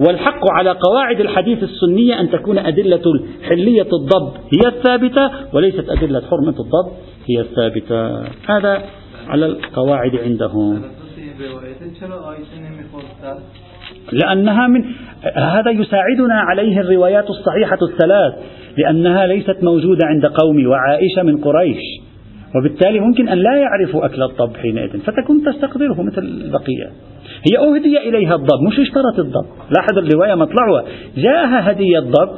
والحق 0.00 0.50
على 0.52 0.70
قواعد 0.70 1.20
الحديث 1.20 1.62
السنية 1.62 2.20
أن 2.20 2.30
تكون 2.30 2.58
أدلة 2.58 3.02
حلية 3.48 3.88
الضب 3.92 4.32
هي 4.54 4.68
الثابتة 4.68 5.30
وليست 5.52 5.88
أدلة 5.88 6.22
حرمة 6.30 6.54
الضب 6.60 6.92
هي 7.26 7.40
الثابتة. 7.40 8.20
هذا 8.48 8.82
على 9.28 9.46
القواعد 9.46 10.16
عندهم. 10.16 10.82
لأنها 14.12 14.66
من 14.66 14.84
هذا 15.34 15.70
يساعدنا 15.70 16.34
عليه 16.34 16.80
الروايات 16.80 17.30
الصحيحة 17.30 17.78
الثلاث 17.82 18.34
لأنها 18.76 19.26
ليست 19.26 19.56
موجودة 19.62 20.06
عند 20.06 20.26
قومي 20.26 20.66
وعائشة 20.66 21.22
من 21.22 21.44
قريش. 21.44 22.07
وبالتالي 22.56 23.00
ممكن 23.00 23.28
أن 23.28 23.38
لا 23.38 23.56
يعرفوا 23.56 24.06
أكل 24.06 24.22
الضب 24.22 24.56
حينئذ 24.56 25.00
فتكون 25.00 25.44
تستقدره 25.44 26.02
مثل 26.02 26.22
البقية. 26.22 26.90
هي 27.50 27.58
أهدي 27.58 28.08
إليها 28.08 28.34
الضب 28.34 28.62
مش 28.66 28.78
اشترت 28.78 29.18
الضب. 29.18 29.46
لاحظ 29.76 29.98
الرواية 29.98 30.34
مطلعها. 30.34 30.84
جاءها 31.16 31.70
هدية 31.70 31.98
الضب 31.98 32.30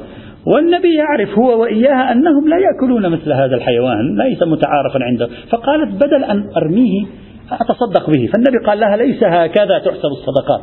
والنبي 0.47 0.95
يعرف 0.95 1.39
هو 1.39 1.63
وإياها 1.63 2.13
أنهم 2.13 2.49
لا 2.49 2.57
يأكلون 2.57 3.13
مثل 3.13 3.33
هذا 3.33 3.57
الحيوان 3.57 4.17
ليس 4.19 4.43
متعارفا 4.43 4.99
عنده. 5.03 5.29
فقالت 5.51 6.05
بدل 6.05 6.25
أن 6.25 6.51
أرميه 6.57 7.07
أتصدق 7.53 8.11
به. 8.11 8.31
فالنبي 8.33 8.67
قال 8.67 8.81
لها 8.81 8.97
ليس 8.97 9.25
هكذا 9.25 9.79
تحسب 9.79 10.09
الصدقات. 10.11 10.61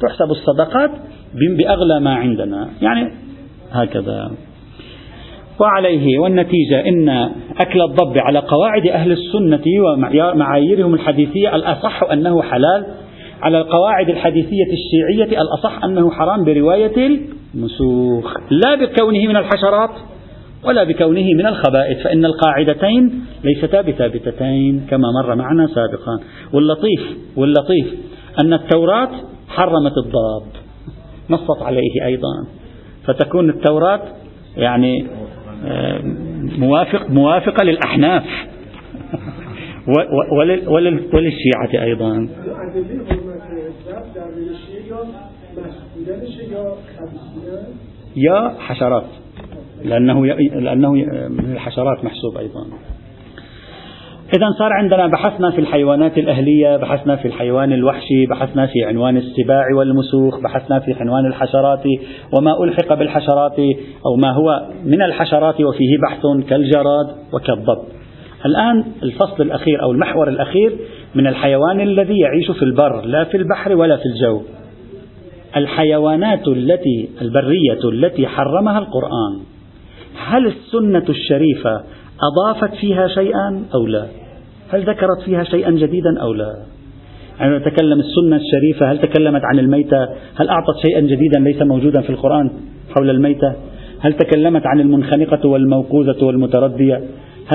تحسب 0.00 0.30
الصدقات 0.30 0.90
بأغلى 1.58 2.00
ما 2.00 2.14
عندنا. 2.14 2.68
يعني 2.82 3.10
هكذا. 3.72 4.30
وعليه 5.60 6.18
والنتيجة 6.18 6.88
إن 6.88 7.08
أكل 7.60 7.82
الضب 7.82 8.18
على 8.18 8.38
قواعد 8.38 8.86
أهل 8.86 9.12
السنة 9.12 9.62
ومعاييرهم 9.84 10.94
الحديثية 10.94 11.56
الأصح 11.56 12.02
أنه 12.12 12.42
حلال 12.42 12.86
على 13.42 13.58
القواعد 13.58 14.08
الحديثية 14.08 14.66
الشيعية 14.72 15.40
الأصح 15.42 15.84
أنه 15.84 16.10
حرام 16.10 16.44
برواية 16.44 17.20
المسوخ. 17.54 18.34
لا 18.50 18.74
بكونه 18.74 19.26
من 19.26 19.36
الحشرات 19.36 19.90
ولا 20.64 20.84
بكونه 20.84 21.24
من 21.38 21.46
الخبائث 21.46 22.02
فإن 22.02 22.24
القاعدتين 22.24 23.24
ليستا 23.44 23.80
بثابتتين 23.80 24.86
كما 24.90 25.08
مر 25.22 25.34
معنا 25.34 25.66
سابقا. 25.66 26.20
واللطيف 26.52 27.00
واللطيف 27.36 27.94
أن 28.44 28.52
التوراة 28.52 29.10
حرمت 29.48 29.92
الضب. 30.06 30.52
نصت 31.30 31.62
عليه 31.62 32.06
أيضا. 32.06 32.46
فتكون 33.06 33.50
التوراة 33.50 34.00
يعني 34.56 35.06
موافق 36.58 37.10
موافقة 37.10 37.62
للأحناف. 37.62 38.24
وللشيعة 40.66 41.84
أيضا. 41.84 42.28
يا 48.16 48.54
حشرات 48.58 49.06
لأنه 49.84 50.26
لأنه 50.60 50.92
من 51.28 51.52
الحشرات 51.52 52.04
محسوب 52.04 52.36
أيضا. 52.36 52.66
إذا 54.32 54.50
صار 54.58 54.72
عندنا 54.72 55.06
بحثنا 55.06 55.50
في 55.50 55.58
الحيوانات 55.58 56.18
الأهلية 56.18 56.76
بحثنا 56.76 57.16
في 57.16 57.28
الحيوان 57.28 57.72
الوحشي 57.72 58.26
بحثنا 58.26 58.66
في 58.66 58.84
عنوان 58.84 59.16
السباع 59.16 59.64
والمسوخ 59.76 60.40
بحثنا 60.40 60.80
في 60.80 60.92
عنوان 60.92 61.26
الحشرات 61.26 61.82
وما 62.32 62.64
ألحق 62.64 62.94
بالحشرات 62.94 63.58
أو 64.06 64.16
ما 64.16 64.30
هو 64.32 64.66
من 64.84 65.02
الحشرات 65.02 65.60
وفيه 65.60 65.98
بحث 66.08 66.48
كالجراد 66.48 67.06
وكالضب. 67.32 67.78
الآن 68.46 68.84
الفصل 69.02 69.42
الأخير 69.42 69.82
أو 69.82 69.92
المحور 69.92 70.28
الأخير 70.28 70.76
من 71.14 71.26
الحيوان 71.26 71.80
الذي 71.80 72.18
يعيش 72.18 72.50
في 72.50 72.62
البر 72.62 73.04
لا 73.04 73.24
في 73.24 73.36
البحر 73.36 73.76
ولا 73.76 73.96
في 73.96 74.06
الجو. 74.06 74.42
الحيوانات 75.56 76.48
التي 76.48 77.08
البرية 77.22 77.88
التي 77.92 78.26
حرمها 78.26 78.78
القرآن. 78.78 79.40
هل 80.26 80.46
السنة 80.46 81.04
الشريفة 81.08 81.82
أضافت 82.22 82.74
فيها 82.74 83.08
شيئا 83.08 83.64
أو 83.74 83.86
لا؟ 83.86 84.06
هل 84.72 84.82
ذكرت 84.82 85.20
فيها 85.24 85.44
شيئا 85.44 85.70
جديدا 85.70 86.20
أو 86.22 86.32
لا؟ 86.32 86.54
عندما 87.40 87.56
يعني 87.56 87.70
تكلم 87.70 88.00
السنة 88.00 88.36
الشريفة 88.36 88.92
هل 88.92 88.98
تكلمت 88.98 89.40
عن 89.44 89.58
الميتة؟ 89.58 90.08
هل 90.36 90.48
أعطت 90.48 90.76
شيئا 90.86 91.00
جديدا 91.00 91.40
ليس 91.40 91.62
موجودا 91.62 92.00
في 92.00 92.10
القرآن 92.10 92.50
حول 92.94 93.10
الميتة؟ 93.10 93.54
هل 94.00 94.12
تكلمت 94.12 94.66
عن 94.66 94.80
المنخنقة 94.80 95.48
والموقوذة 95.48 96.24
والمتردية؟ 96.24 97.00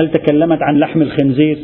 هل 0.00 0.10
تكلمت 0.10 0.58
عن 0.62 0.78
لحم 0.78 1.02
الخنزير؟ 1.02 1.58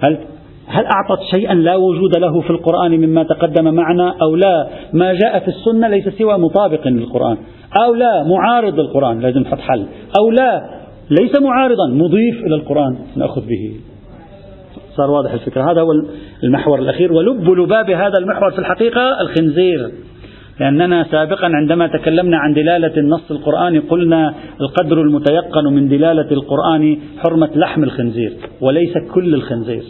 هل 0.00 0.18
هل 0.66 0.84
أعطت 0.84 1.22
شيئا 1.30 1.54
لا 1.54 1.76
وجود 1.76 2.18
له 2.18 2.40
في 2.40 2.50
القرآن 2.50 2.90
مما 2.90 3.22
تقدم 3.22 3.74
معنا 3.74 4.14
أو 4.22 4.36
لا؟ 4.36 4.68
ما 4.92 5.14
جاء 5.14 5.38
في 5.38 5.48
السنة 5.48 5.88
ليس 5.88 6.08
سوى 6.08 6.38
مطابق 6.38 6.88
للقرآن 6.88 7.36
أو 7.84 7.94
لا 7.94 8.24
معارض 8.28 8.80
للقرآن 8.80 9.20
لازم 9.20 9.40
نحط 9.40 9.58
حل 9.58 9.86
أو 10.20 10.30
لا 10.30 10.81
ليس 11.20 11.40
معارضا 11.40 11.88
مضيف 11.90 12.46
إلى 12.46 12.54
القرآن 12.54 12.96
نأخذ 13.16 13.46
به. 13.46 13.74
صار 14.96 15.10
واضح 15.10 15.32
الفكرة. 15.32 15.72
هذا 15.72 15.80
هو 15.80 15.90
المحور 16.44 16.78
الأخير. 16.78 17.12
ولب 17.12 17.50
لباب 17.50 17.90
هذا 17.90 18.18
المحور 18.18 18.50
في 18.50 18.58
الحقيقة 18.58 19.20
الخنزير. 19.20 19.90
لأننا 20.60 21.06
سابقا 21.10 21.46
عندما 21.46 21.86
تكلمنا 21.86 22.36
عن 22.36 22.52
دلالة 22.52 22.96
النص 22.96 23.30
القرآني 23.30 23.78
قلنا 23.78 24.34
القدر 24.60 25.00
المتيقن 25.00 25.64
من 25.64 25.88
دلالة 25.88 26.30
القرآن 26.32 26.98
حرمة 27.18 27.50
لحم 27.54 27.84
الخنزير 27.84 28.32
وليس 28.60 28.92
كل 29.14 29.34
الخنزير. 29.34 29.82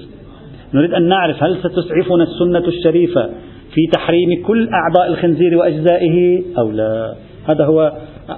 نريد 0.75 0.95
أن 0.95 1.09
نعرف 1.09 1.43
هل 1.43 1.57
ستسعفنا 1.57 2.23
السنة 2.23 2.69
الشريفة 2.69 3.31
في 3.75 3.81
تحريم 3.93 4.43
كل 4.47 4.69
أعضاء 4.69 5.09
الخنزير 5.09 5.57
وأجزائه 5.57 6.43
أو 6.59 6.71
لا. 6.71 7.15
هذا 7.49 7.65
هو 7.65 7.93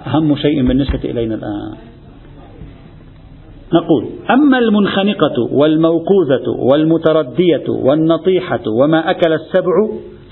أهم 0.06 0.36
شيء 0.36 0.68
بالنسبة 0.68 1.00
إلينا 1.04 1.34
الآن. 1.34 1.93
نقول 3.74 4.04
أما 4.30 4.58
المنخنقة 4.58 5.48
والموقوذة 5.52 6.48
والمتردية 6.58 7.64
والنطيحة 7.68 8.60
وما 8.80 9.10
أكل 9.10 9.32
السبع 9.32 9.72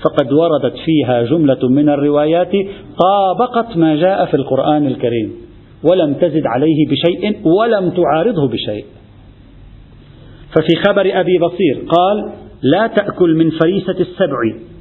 فقد 0.05 0.33
وردت 0.33 0.73
فيها 0.85 1.23
جملة 1.23 1.69
من 1.69 1.89
الروايات 1.89 2.51
طابقت 3.03 3.77
ما 3.77 3.95
جاء 3.95 4.25
في 4.25 4.33
القرآن 4.33 4.87
الكريم 4.87 5.31
ولم 5.83 6.13
تزد 6.13 6.45
عليه 6.45 6.87
بشيء 6.89 7.47
ولم 7.59 7.89
تعارضه 7.89 8.47
بشيء. 8.47 8.85
ففي 10.55 10.75
خبر 10.87 11.19
أبي 11.19 11.37
بصير 11.37 11.83
قال 11.87 12.31
لا 12.63 12.87
تأكل 12.87 13.35
من 13.35 13.49
فريسة 13.49 13.99
السبع 13.99 14.37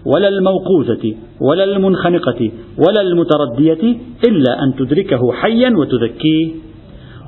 ولا 0.07 0.29
الموقوذة 0.29 1.15
ولا 1.41 1.65
المنخنقة 1.65 2.51
ولا 2.79 3.01
المتردية 3.01 3.97
إلا 4.29 4.63
أن 4.63 4.75
تدركه 4.79 5.33
حيا 5.33 5.71
وتذكيه. 5.77 6.51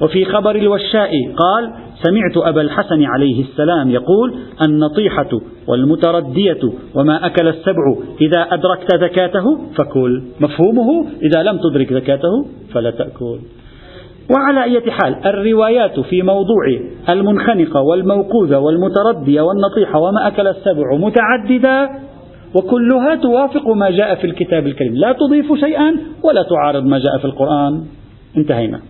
وفي 0.02 0.24
خبر 0.24 0.56
الوشاء 0.56 1.10
قال 1.36 1.72
سمعت 2.02 2.36
أبا 2.36 2.60
الحسن 2.60 3.04
عليه 3.04 3.42
السلام 3.42 3.90
يقول 3.90 4.34
النطيحة 4.62 5.28
والمتردية 5.68 6.60
وما 6.94 7.26
أكل 7.26 7.48
السبع 7.48 7.94
إذا 8.20 8.40
أدركت 8.40 8.96
زكاته 8.96 9.58
فكل. 9.76 10.22
مفهومه؟ 10.40 11.06
إذا 11.22 11.42
لم 11.42 11.58
تدرك 11.58 11.92
زكاته 11.92 12.46
فلا 12.72 12.90
تأكل. 12.90 13.38
وعلى 14.30 14.64
أي 14.64 14.90
حال 14.90 15.26
الروايات 15.26 16.00
في 16.00 16.22
موضوع 16.22 16.64
المنخنقة 17.08 17.80
والموقوذة 17.80 18.58
والمتردية 18.58 19.40
والنطيحة 19.40 19.98
وما 19.98 20.26
أكل 20.28 20.46
السبع 20.46 20.96
متعددة 20.96 21.90
وكلها 22.54 23.14
توافق 23.14 23.68
ما 23.68 23.90
جاء 23.90 24.14
في 24.14 24.26
الكتاب 24.26 24.66
الكريم. 24.66 24.94
لا 24.94 25.12
تضيف 25.12 25.60
شيئا 25.60 25.96
ولا 26.22 26.42
تعارض 26.42 26.84
ما 26.84 26.98
جاء 26.98 27.18
في 27.18 27.24
القرآن. 27.24 27.84
انتهينا. 28.36 28.80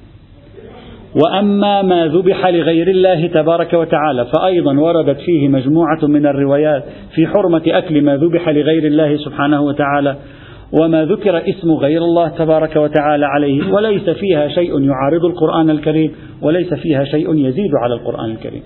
وأما 1.15 1.83
ما 1.83 2.07
ذبح 2.07 2.47
لغير 2.47 2.89
الله 2.89 3.27
تبارك 3.27 3.73
وتعالى 3.73 4.27
فأيضا 4.27 4.79
وردت 4.79 5.19
فيه 5.21 5.49
مجموعة 5.49 5.99
من 6.03 6.27
الروايات 6.27 6.85
في 7.15 7.27
حرمة 7.27 7.63
أكل 7.67 8.03
ما 8.03 8.17
ذبح 8.17 8.49
لغير 8.49 8.85
الله 8.85 9.17
سبحانه 9.17 9.63
وتعالى 9.63 10.17
وما 10.73 11.05
ذكر 11.05 11.49
اسم 11.49 11.73
غير 11.73 12.03
الله 12.03 12.29
تبارك 12.29 12.77
وتعالى 12.77 13.27
عليه 13.27 13.73
وليس 13.73 14.11
فيها 14.11 14.49
شيء 14.49 14.83
يعارض 14.83 15.25
القرآن 15.25 15.71
الكريم 15.71 16.13
وليس 16.43 16.75
فيها 16.75 17.05
شيء 17.05 17.35
يزيد 17.35 17.71
على 17.83 17.95
القرآن 17.95 18.31
الكريم. 18.31 18.63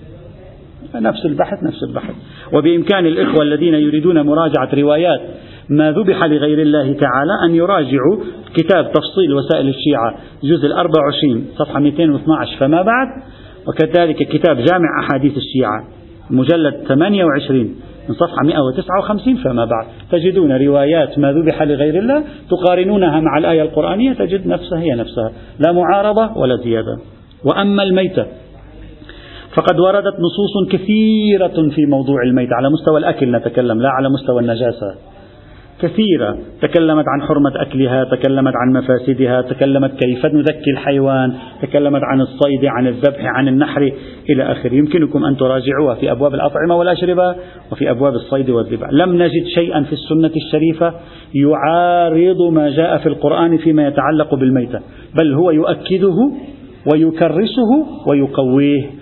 نفس 0.95 1.25
البحث 1.25 1.63
نفس 1.63 1.83
البحث. 1.83 2.13
وبإمكان 2.53 3.05
الإخوة 3.05 3.43
الذين 3.43 3.73
يريدون 3.73 4.21
مراجعة 4.21 4.69
روايات 4.73 5.21
ما 5.69 5.91
ذبح 5.91 6.23
لغير 6.23 6.61
الله 6.61 6.93
تعالى 6.93 7.33
أن 7.45 7.55
يراجعوا 7.55 8.17
كتاب 8.55 8.91
تفصيل 8.91 9.33
وسائل 9.33 9.67
الشيعة 9.67 10.15
جزء 10.43 10.67
الأربع 10.67 11.01
وعشرين 11.05 11.47
صفحة 11.57 11.79
212 11.79 12.57
فما 12.59 12.81
بعد؟ 12.81 13.07
وكذلك 13.67 14.15
كتاب 14.15 14.57
جامع 14.57 14.89
أحاديث 15.03 15.33
الشيعة 15.37 15.87
مجلد 16.29 16.73
28 16.87 17.75
من 18.09 18.15
صفحة 18.15 18.43
159 18.43 19.35
فما 19.35 19.65
بعد. 19.65 19.87
تجدون 20.11 20.51
روايات 20.51 21.19
ما 21.19 21.31
ذبح 21.31 21.63
لغير 21.63 21.99
الله 21.99 22.23
تقارنونها 22.49 23.19
مع 23.19 23.37
الآية 23.37 23.61
القرآنية 23.61 24.13
تجد 24.13 24.47
نفسها 24.47 24.79
هي 24.79 24.95
نفسها 24.95 25.31
لا 25.59 25.71
معارضة 25.71 26.37
ولا 26.37 26.55
زيادة. 26.55 26.97
وأما 27.45 27.83
الميتة 27.83 28.25
فقد 29.55 29.79
وردت 29.79 30.15
نصوص 30.19 30.71
كثيرة 30.71 31.69
في 31.75 31.85
موضوع 31.85 32.23
الميت 32.23 32.49
على 32.53 32.69
مستوى 32.69 32.99
الأكل 32.99 33.31
نتكلم 33.31 33.81
لا 33.81 33.89
على 33.89 34.09
مستوى 34.09 34.41
النجاسة. 34.41 35.08
كثيرة. 35.81 36.37
تكلمت 36.61 37.05
عن 37.07 37.21
حرمة 37.27 37.51
أكلها 37.55 38.03
تكلمت 38.03 38.53
عن 38.55 38.73
مفاسدها 38.73 39.41
تكلمت 39.41 39.91
كيف 40.03 40.25
نذكي 40.25 40.71
الحيوان 40.73 41.33
تكلمت 41.61 42.01
عن 42.03 42.21
الصيد 42.21 42.65
عن 42.65 42.87
الذبح 42.87 43.25
عن 43.25 43.47
النحر 43.47 43.91
إلى 44.29 44.43
آخره. 44.43 44.73
يمكنكم 44.73 45.25
أن 45.25 45.37
تراجعوها 45.37 45.95
في 45.95 46.11
أبواب 46.11 46.33
الأطعمة 46.33 46.75
والأشربة 46.75 47.35
وفي 47.71 47.91
أبواب 47.91 48.13
الصيد 48.13 48.49
والذبح. 48.49 48.87
لم 48.91 49.23
نجد 49.23 49.45
شيئا 49.55 49.83
في 49.83 49.93
السنة 49.93 50.31
الشريفة 50.35 50.93
يعارض 51.35 52.41
ما 52.51 52.69
جاء 52.69 52.97
في 52.97 53.09
القرآن 53.09 53.57
فيما 53.57 53.87
يتعلق 53.87 54.35
بالميتة 54.35 54.79
بل 55.19 55.33
هو 55.33 55.51
يؤكده 55.51 56.31
ويكرسه 56.93 57.85
ويقويه. 58.07 58.98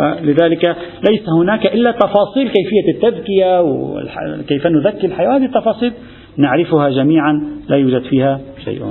لذلك 0.00 0.76
ليس 1.10 1.28
هناك 1.38 1.66
إلا 1.66 1.90
تفاصيل 1.90 2.48
كيفية 2.48 2.94
التذكية 2.94 3.62
وكيف 3.62 4.66
نذكي 4.66 5.06
الحيوان 5.06 5.34
هذه 5.34 5.44
التفاصيل 5.44 5.92
نعرفها 6.36 6.90
جميعا 6.90 7.42
لا 7.68 7.76
يوجد 7.76 8.02
فيها 8.02 8.40
شيء. 8.64 8.82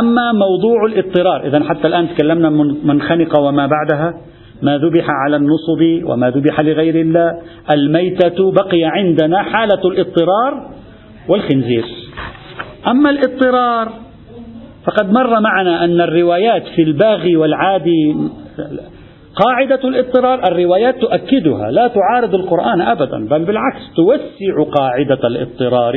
أما 0.00 0.32
موضوع 0.32 0.86
الاضطرار 0.86 1.46
إذا 1.46 1.64
حتى 1.64 1.88
الآن 1.88 2.08
تكلمنا 2.08 2.50
من 2.84 3.02
خنق 3.02 3.40
وما 3.40 3.66
بعدها 3.66 4.14
ما 4.62 4.78
ذبح 4.78 5.06
على 5.24 5.36
النصب 5.36 6.10
وما 6.10 6.30
ذبح 6.30 6.60
لغير 6.60 7.00
الله 7.00 7.32
الميتة 7.70 8.52
بقي 8.52 8.84
عندنا 8.84 9.42
حالة 9.42 9.80
الاضطرار 9.84 10.70
والخنزير. 11.28 11.84
أما 12.86 13.10
الاضطرار 13.10 13.92
فقد 14.84 15.12
مر 15.12 15.40
معنا 15.40 15.84
أن 15.84 16.00
الروايات 16.00 16.62
في 16.76 16.82
الباغي 16.82 17.36
والعادي 17.36 18.16
قاعدة 19.44 19.88
الاضطرار 19.88 20.48
الروايات 20.48 20.94
تؤكدها 21.00 21.70
لا 21.70 21.88
تعارض 21.88 22.34
القرآن 22.34 22.80
أبدا 22.80 23.28
بل 23.28 23.44
بالعكس 23.44 23.94
توسع 23.96 24.70
قاعدة 24.72 25.28
الاضطرار 25.28 25.94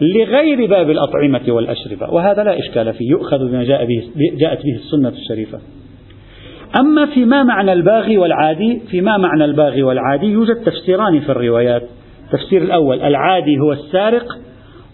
لغير 0.00 0.66
باب 0.66 0.90
الأطعمة 0.90 1.42
والأشربة 1.48 2.14
وهذا 2.14 2.44
لا 2.44 2.58
إشكال 2.58 2.94
فيه 2.94 3.10
يؤخذ 3.10 3.38
بما 3.38 3.64
جاء 3.64 3.84
به 3.84 4.02
جاءت 4.40 4.58
به 4.64 4.74
السنة 4.74 5.08
الشريفة. 5.08 5.58
أما 6.80 7.06
فيما 7.06 7.42
معنى 7.42 7.72
الباغي 7.72 8.18
والعادي 8.18 8.80
فيما 8.90 9.16
معنى 9.16 9.44
الباغي 9.44 9.82
والعادي 9.82 10.26
يوجد 10.26 10.56
تفسيران 10.56 11.20
في 11.20 11.32
الروايات. 11.32 11.82
التفسير 12.24 12.62
الأول 12.62 13.00
العادي 13.00 13.58
هو 13.58 13.72
السارق 13.72 14.26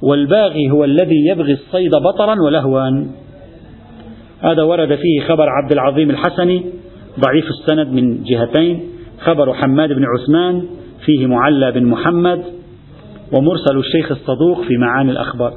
والباغي 0.03 0.71
هو 0.71 0.85
الذي 0.85 1.27
يبغي 1.31 1.53
الصيد 1.53 1.91
بطرا 1.91 2.35
ولهوا. 2.43 3.07
هذا 4.41 4.63
ورد 4.63 4.95
فيه 4.95 5.21
خبر 5.29 5.49
عبد 5.49 5.73
العظيم 5.73 6.11
الحسني 6.11 6.65
ضعيف 7.19 7.45
السند 7.49 7.89
من 7.89 8.23
جهتين 8.23 8.81
خبر 9.21 9.55
حماد 9.55 9.93
بن 9.93 10.05
عثمان 10.05 10.63
فيه 11.05 11.27
معلى 11.27 11.73
بن 11.73 11.85
محمد 11.85 12.45
ومرسل 13.33 13.79
الشيخ 13.79 14.13
الصدوق 14.13 14.63
في 14.63 14.77
معاني 14.77 15.11
الأخبار. 15.11 15.53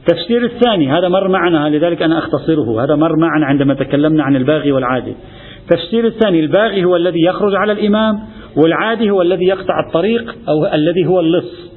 التفسير 0.00 0.44
الثاني 0.44 0.92
هذا 0.92 1.08
مر 1.08 1.28
معنا 1.28 1.76
لذلك 1.76 2.02
أنا 2.02 2.18
أختصره 2.18 2.84
هذا 2.84 2.94
مر 2.94 3.16
معنا 3.16 3.46
عندما 3.46 3.74
تكلمنا 3.74 4.22
عن 4.22 4.36
الباغي 4.36 4.72
والعادي. 4.72 5.14
التفسير 5.62 6.06
الثاني 6.06 6.40
الباغي 6.40 6.84
هو 6.84 6.96
الذي 6.96 7.24
يخرج 7.24 7.54
على 7.54 7.72
الإمام 7.72 8.20
والعادي 8.56 9.10
هو 9.10 9.22
الذي 9.22 9.44
يقطع 9.44 9.74
الطريق 9.86 10.34
أو 10.48 10.66
الذي 10.74 11.06
هو 11.06 11.20
اللص. 11.20 11.70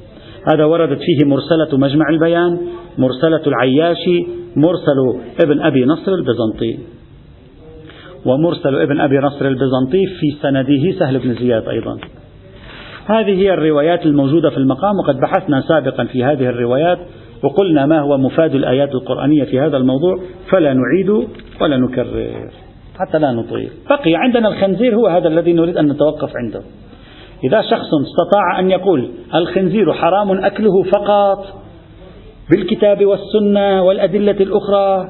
هذا 0.53 0.65
وردت 0.65 0.99
فيه 0.99 1.25
مرسلة 1.25 1.77
مجمع 1.77 2.09
البيان 2.09 2.57
مرسلة 2.97 3.41
العياشي 3.47 4.27
مرسل 4.55 5.19
ابن 5.43 5.61
أبي 5.61 5.85
نصر 5.85 6.11
البيزنطي. 6.13 6.98
ومرسل 8.25 8.81
ابن 8.81 8.99
أبي 8.99 9.17
نصر 9.17 9.47
البيزنطي 9.47 10.05
في 10.19 10.37
سنده 10.41 10.99
سهل 10.99 11.19
بن 11.19 11.33
زياد 11.33 11.67
أيضا. 11.67 11.97
هذه 13.05 13.41
هي 13.41 13.53
الروايات 13.53 14.05
الموجودة 14.05 14.49
في 14.49 14.57
المقام 14.57 14.95
وقد 15.03 15.19
بحثنا 15.19 15.61
سابقا 15.61 16.03
في 16.03 16.23
هذه 16.23 16.49
الروايات 16.49 16.99
وقلنا 17.43 17.85
ما 17.85 17.99
هو 17.99 18.17
مفاد 18.17 18.55
الآيات 18.55 18.89
القرآنية 18.89 19.43
في 19.43 19.59
هذا 19.59 19.77
الموضوع 19.77 20.19
فلا 20.51 20.73
نعيد 20.73 21.27
ولا 21.61 21.77
نكرر 21.77 22.49
حتى 22.99 23.19
لا 23.19 23.31
نطيل. 23.31 23.69
بقي 23.89 24.15
عندنا 24.15 24.47
الخنزير 24.47 24.95
هو 24.95 25.07
هذا 25.07 25.27
الذي 25.27 25.53
نريد 25.53 25.77
أن 25.77 25.87
نتوقف 25.87 26.31
عنده. 26.35 26.61
إذا 27.43 27.61
شخص 27.61 27.87
استطاع 27.93 28.59
أن 28.59 28.71
يقول 28.71 29.09
الخنزير 29.35 29.93
حرام 29.93 30.31
أكله 30.31 30.83
فقط 30.83 31.45
بالكتاب 32.49 33.05
والسنة 33.05 33.83
والأدلة 33.83 34.31
الأخرى 34.31 35.09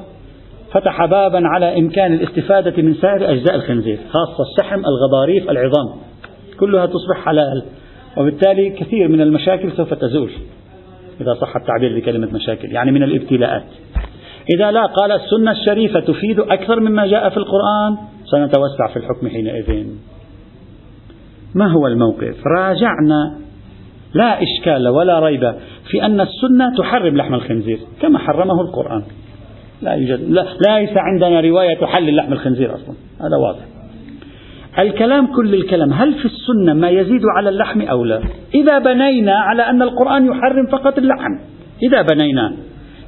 فتح 0.71 1.05
بابا 1.05 1.41
على 1.43 1.79
إمكان 1.79 2.13
الاستفادة 2.13 2.81
من 2.83 2.93
سائر 2.93 3.31
أجزاء 3.31 3.55
الخنزير 3.55 3.97
خاصة 4.09 4.43
الشحم 4.51 4.81
الغضاريف 4.85 5.49
العظام. 5.49 5.89
كلها 6.59 6.85
تصبح 6.85 7.25
حلال 7.25 7.63
وبالتالي 8.17 8.69
كثير 8.69 9.07
من 9.07 9.21
المشاكل 9.21 9.71
سوف 9.71 9.93
تزول 9.93 10.31
إذا 11.21 11.33
صح 11.33 11.55
التعبير 11.55 11.99
بكلمة 11.99 12.33
مشاكل 12.33 12.71
يعني 12.71 12.91
من 12.91 13.03
الابتلاءات. 13.03 13.65
إذا 14.55 14.71
لا 14.71 14.85
قال 14.85 15.11
السنة 15.11 15.51
الشريفة 15.51 15.99
تفيد 15.99 16.39
أكثر 16.39 16.79
مما 16.79 17.07
جاء 17.07 17.29
في 17.29 17.37
القرآن 17.37 17.97
سنتوسع 18.25 18.87
في 18.93 18.99
الحكم 18.99 19.29
حينئذ. 19.29 19.87
ما 21.55 21.71
هو 21.71 21.87
الموقف؟ 21.87 22.35
راجعنا 22.57 23.39
لا 24.13 24.39
إشكال 24.43 24.87
ولا 24.87 25.19
ريب 25.19 25.53
في 25.91 26.05
أن 26.05 26.21
السنة 26.21 26.77
تحرم 26.77 27.17
لحم 27.17 27.33
الخنزير 27.33 27.79
كما 28.01 28.19
حرمه 28.19 28.61
القرآن. 28.61 29.03
لا 29.81 29.93
يوجد. 29.93 30.31
لا 30.31 30.45
ليس 30.67 30.89
عندنا 30.95 31.41
رواية 31.41 31.77
تحلل 31.81 32.15
لحم 32.15 32.33
الخنزير 32.33 32.75
أصلا. 32.75 32.95
هذا 33.21 33.37
واضح. 33.37 33.65
الكلام 34.79 35.35
كل 35.35 35.53
الكلام 35.53 35.93
هل 35.93 36.13
في 36.13 36.25
السنة 36.25 36.73
ما 36.73 36.89
يزيد 36.89 37.21
على 37.37 37.49
اللحم 37.49 37.81
أو 37.81 38.05
لا؟ 38.05 38.21
إذا 38.55 38.79
بنينا 38.79 39.33
على 39.33 39.61
أن 39.61 39.81
القرآن 39.81 40.25
يحرم 40.25 40.67
فقط 40.71 40.97
اللحم. 40.97 41.39
إذا 41.83 42.01
بنينا. 42.01 42.53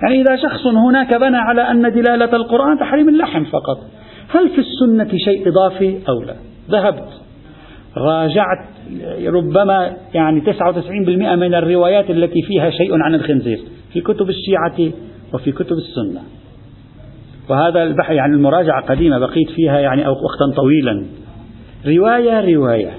يعني 0.04 0.22
إذا 0.22 0.36
شخص 0.36 0.68
هناك 0.68 1.14
بنى 1.14 1.38
على 1.38 1.62
أن 1.62 1.82
دلالة 1.82 2.36
القرآن 2.36 2.80
تحريم 2.80 3.10
اللحم 3.10 3.44
فقط. 3.44 3.78
هل 4.30 4.50
في 4.50 4.62
السنة 4.62 5.18
شيء 5.18 5.50
إضافي 5.50 5.98
أو 6.10 6.22
لا؟ 6.22 6.36
ذهبت. 6.70 7.10
راجعت. 7.98 8.68
ربما 9.26 9.92
يعني 10.14 10.42
99% 10.42 11.36
من 11.36 11.56
الروايات 11.56 12.10
التي 12.10 12.42
فيها 12.42 12.70
شيء 12.70 12.94
عن 13.04 13.16
الخنزير. 13.16 13.60
في 13.94 14.02
كتب 14.02 14.30
الشيعة 14.30 14.94
وفي 15.34 15.52
كتب 15.52 15.76
السنة. 15.76 16.22
وهذا 17.52 17.84
البحث 17.84 18.12
يعني 18.12 18.34
المراجعة 18.34 18.86
قديمة 18.86 19.20
بقيت 19.20 19.50
فيها 19.56 19.80
يعني 19.80 20.02
وقتا 20.02 20.56
طويلا. 20.56 21.06
رواية 21.86 22.56
رواية. 22.56 22.92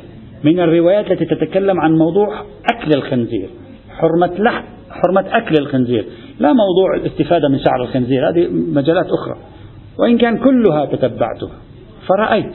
من 0.45 0.61
الروايات 0.61 1.11
التي 1.11 1.25
تتكلم 1.25 1.81
عن 1.81 1.93
موضوع 1.93 2.41
أكل 2.73 2.91
الخنزير. 2.95 3.51
حرمة 3.91 4.33
لحم 4.39 4.65
حرمة 4.91 5.25
أكل 5.37 5.55
الخنزير. 5.59 6.05
لا 6.41 6.53
موضوع 6.53 6.97
الاستفادة 6.97 7.49
من 7.49 7.59
شعر 7.59 7.83
الخنزير 7.83 8.29
هذه 8.29 8.49
مجالات 8.51 9.07
أخرى. 9.07 9.37
وإن 9.99 10.19
كان 10.19 10.39
كلها 10.39 10.85
تتبعتها 10.85 11.57
فرأيت 12.09 12.55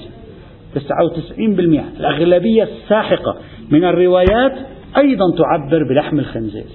99% 0.76 1.84
الأغلبية 2.00 2.64
الساحقة 2.64 3.36
من 3.72 3.84
الروايات 3.84 4.54
أيضا 4.98 5.26
تعبر 5.38 5.84
بلحم 5.90 6.20
الخنزير. 6.20 6.66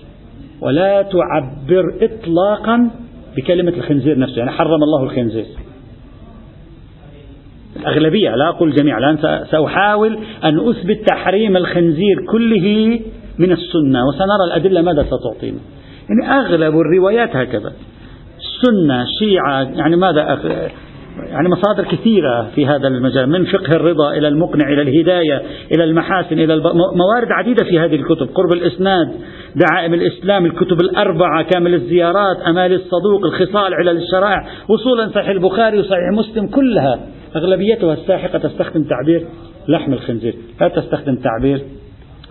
ولا 0.60 1.02
تعبر 1.02 1.84
إطلاقا 2.00 2.90
بكلمة 3.36 3.72
الخنزير 3.72 4.18
نفسه 4.18 4.38
يعني 4.38 4.50
حرم 4.50 4.82
الله 4.82 5.02
الخنزير. 5.02 5.46
الأغلبية 7.76 8.34
لا 8.34 8.48
أقول 8.48 8.68
الجميع 8.68 8.98
الآن 8.98 9.44
سأحاول 9.50 10.18
أن 10.44 10.68
أثبت 10.68 11.06
تحريم 11.06 11.56
الخنزير 11.56 12.26
كله 12.30 13.00
من 13.38 13.52
السنة 13.52 14.06
وسنرى 14.08 14.44
الأدلة 14.46 14.82
ماذا 14.82 15.02
ستعطينا. 15.02 15.58
يعني 16.08 16.40
أغلب 16.40 16.74
الروايات 16.80 17.36
هكذا. 17.36 17.72
السنة 18.38 19.04
شيعة 19.18 19.62
يعني 19.62 19.96
ماذا 19.96 20.32
يعني 21.18 21.48
مصادر 21.48 21.84
كثيرة 21.84 22.50
في 22.54 22.66
هذا 22.66 22.88
المجال 22.88 23.28
من 23.30 23.44
فقه 23.44 23.76
الرضا 23.76 24.12
إلى 24.12 24.28
المقنع 24.28 24.72
إلى 24.72 24.82
الهداية 24.82 25.42
إلى 25.74 25.84
المحاسن 25.84 26.38
إلى 26.38 26.54
الب... 26.54 26.62
موارد 26.74 27.28
عديدة 27.30 27.64
في 27.64 27.78
هذه 27.78 27.94
الكتب. 27.94 28.28
قرب 28.34 28.52
الإسناد 28.52 29.12
دعائم 29.56 29.94
الإسلام 29.94 30.46
الكتب 30.46 30.80
الأربعة 30.80 31.42
كامل 31.42 31.74
الزيارات 31.74 32.36
أمال 32.40 32.72
الصدوق 32.72 33.24
الخصال 33.24 33.74
علل 33.74 33.96
الشرائع 33.96 34.46
وصولا 34.68 35.08
صحيح 35.08 35.28
البخاري 35.28 35.78
وصحيح 35.78 36.12
مسلم 36.12 36.46
كلها 36.46 37.00
أغلبيتها 37.36 37.94
الساحقة 37.94 38.38
تستخدم 38.38 38.84
تعبير 38.84 39.26
لحم 39.68 39.92
الخنزير. 39.92 40.34
لا 40.60 40.68
تستخدم 40.68 41.16
تعبير 41.16 41.62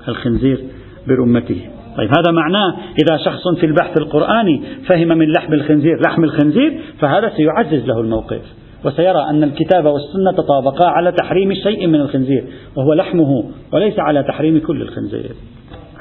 الخنزير 0.07 0.59
برمته. 1.07 1.61
طيب 1.97 2.09
هذا 2.09 2.31
معناه 2.31 2.77
إذا 2.77 3.17
شخص 3.25 3.47
في 3.59 3.65
البحث 3.65 3.97
القرآني 3.97 4.63
فهم 4.87 5.07
من 5.07 5.31
لحم 5.31 5.53
الخنزير 5.53 6.01
لحم 6.05 6.23
الخنزير 6.23 6.79
فهذا 6.99 7.31
سيعزز 7.37 7.85
له 7.85 7.99
الموقف. 7.99 8.41
وسيرى 8.85 9.29
أن 9.29 9.43
الكتاب 9.43 9.85
والسنة 9.85 10.31
تطابقا 10.37 10.89
على 10.89 11.11
تحريم 11.11 11.53
شيء 11.53 11.87
من 11.87 12.01
الخنزير 12.01 12.43
وهو 12.75 12.93
لحمه 12.93 13.43
وليس 13.73 13.99
على 13.99 14.23
تحريم 14.23 14.59
كل 14.59 14.81
الخنزير. 14.81 15.31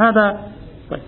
هذا 0.01 0.39
طيب. 0.91 1.01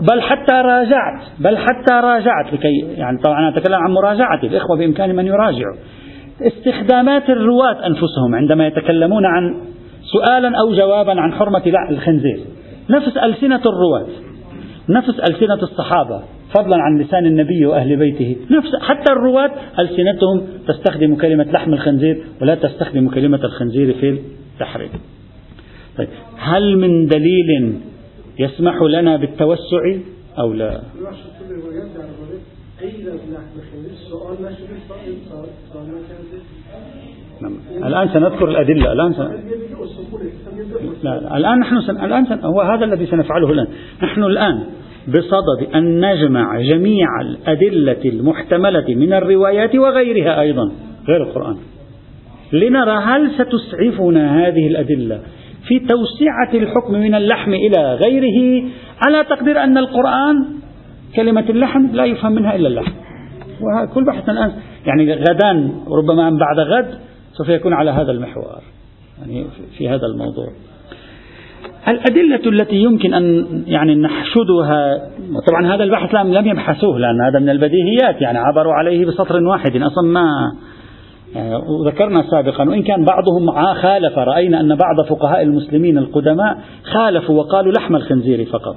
بل 0.00 0.20
حتى 0.20 0.52
راجعت 0.52 1.22
بل 1.38 1.58
حتى 1.58 1.94
راجعت 1.94 2.52
لكي 2.52 2.78
يعني 2.78 3.18
طبعا 3.24 3.38
أنا 3.38 3.48
أتكلم 3.48 3.74
عن 3.74 3.90
مراجعتي 3.90 4.46
الإخوة 4.46 4.78
بإمكان 4.78 5.14
من 5.14 5.26
يراجعوا. 5.26 5.76
استخدامات 6.42 7.30
الرواة 7.30 7.86
أنفسهم 7.86 8.34
عندما 8.34 8.66
يتكلمون 8.66 9.26
عن 9.26 9.60
سؤالا 10.12 10.58
أو 10.60 10.74
جوابا 10.74 11.20
عن 11.20 11.32
حرمة 11.32 11.62
الخنزير. 11.90 12.40
نفس 12.90 13.16
ألسنة 13.16 13.62
الرواة 13.66 14.06
نفس 14.88 15.20
ألسنة 15.20 15.62
الصحابة. 15.62 16.22
فضلا 16.54 16.76
عن 16.76 16.98
لسان 16.98 17.26
النبي 17.26 17.66
وأهل 17.66 17.96
بيته. 17.96 18.36
نفس 18.50 18.68
حتى 18.80 19.12
الرواة 19.12 19.50
ألسنتهم 19.78 20.42
تستخدم 20.68 21.14
كلمة 21.16 21.44
لحم 21.44 21.72
الخنزير 21.72 22.22
ولا 22.42 22.54
تستخدم 22.54 23.08
كلمة 23.08 23.44
الخنزير 23.44 23.94
في 23.94 24.18
التحريم. 24.54 24.90
طيب 25.98 26.08
هل 26.38 26.78
من 26.78 27.06
دليل 27.06 27.80
يسمح 28.38 28.82
لنا 28.82 29.16
بالتوسع 29.16 29.82
أو 30.38 30.52
لا؟ 30.52 30.80
نعم. 37.40 37.56
الآن 37.84 38.08
سنذكر 38.08 38.48
الأدلة. 38.48 38.92
الآن 38.92 39.12
سن... 39.14 39.28
لا 41.02 41.36
الآن 41.36 41.58
نحن 41.58 41.80
سن... 41.80 42.04
الآن 42.04 42.26
سن... 42.26 42.44
هو 42.44 42.60
هذا 42.60 42.84
الذي 42.84 43.06
سنفعله 43.06 43.52
الآن. 43.52 43.66
نحن 44.02 44.22
الآن 44.22 44.64
بصدد 45.08 45.74
أن 45.74 46.00
نجمع 46.00 46.60
جميع 46.60 47.06
الأدلة 47.20 48.04
المحتملة 48.04 48.84
من 48.88 49.12
الروايات 49.12 49.74
وغيرها 49.74 50.40
أيضا 50.40 50.72
غير 51.08 51.22
القرآن. 51.22 51.56
لنرى 52.52 53.02
هل 53.04 53.30
ستسعفنا 53.30 54.46
هذه 54.46 54.66
الأدلة 54.66 55.20
في 55.68 55.78
توسعة 55.78 56.62
الحكم 56.62 56.92
من 56.92 57.14
اللحم 57.14 57.54
إلى 57.54 57.94
غيره؟ 57.94 58.68
على 59.06 59.24
تقدير 59.24 59.64
أن 59.64 59.78
القرآن 59.78 60.44
كلمة 61.16 61.44
اللحم 61.50 61.86
لا 61.92 62.04
يفهم 62.04 62.32
منها 62.32 62.56
إلا 62.56 62.68
اللحم؟ 62.68 62.92
وكل 63.60 64.04
بحثنا 64.04 64.32
الآن 64.32 64.52
يعني 64.86 65.14
غدا 65.14 65.70
ربما 65.88 66.30
بعد 66.30 66.58
غد 66.58 66.98
سوف 67.32 67.48
يكون 67.48 67.72
على 67.72 67.90
هذا 67.90 68.12
المحور 68.12 68.62
يعني 69.20 69.46
في 69.78 69.88
هذا 69.88 70.06
الموضوع. 70.06 70.48
الأدلة 71.88 72.40
التي 72.46 72.76
يمكن 72.76 73.14
أن 73.14 73.46
يعني 73.66 73.94
نحشدها 73.94 75.08
طبعا 75.48 75.74
هذا 75.74 75.84
البحث 75.84 76.14
لم 76.14 76.46
يبحثوه 76.46 76.98
لأن 76.98 77.20
هذا 77.20 77.38
من 77.38 77.50
البديهيات 77.50 78.20
يعني 78.20 78.38
عبروا 78.38 78.72
عليه 78.72 79.06
بسطر 79.06 79.42
واحد 79.44 79.76
أصلا 79.76 80.08
ما 80.12 80.52
يعني 81.34 81.54
ذكرنا 81.86 82.22
سابقا 82.30 82.68
وإن 82.68 82.82
كان 82.82 83.04
بعضهم 83.04 83.74
خالف 83.74 84.18
رأينا 84.18 84.60
أن 84.60 84.74
بعض 84.74 85.06
فقهاء 85.08 85.42
المسلمين 85.42 85.98
القدماء 85.98 86.58
خالفوا 86.84 87.38
وقالوا 87.38 87.72
لحم 87.72 87.96
الخنزير 87.96 88.44
فقط 88.44 88.76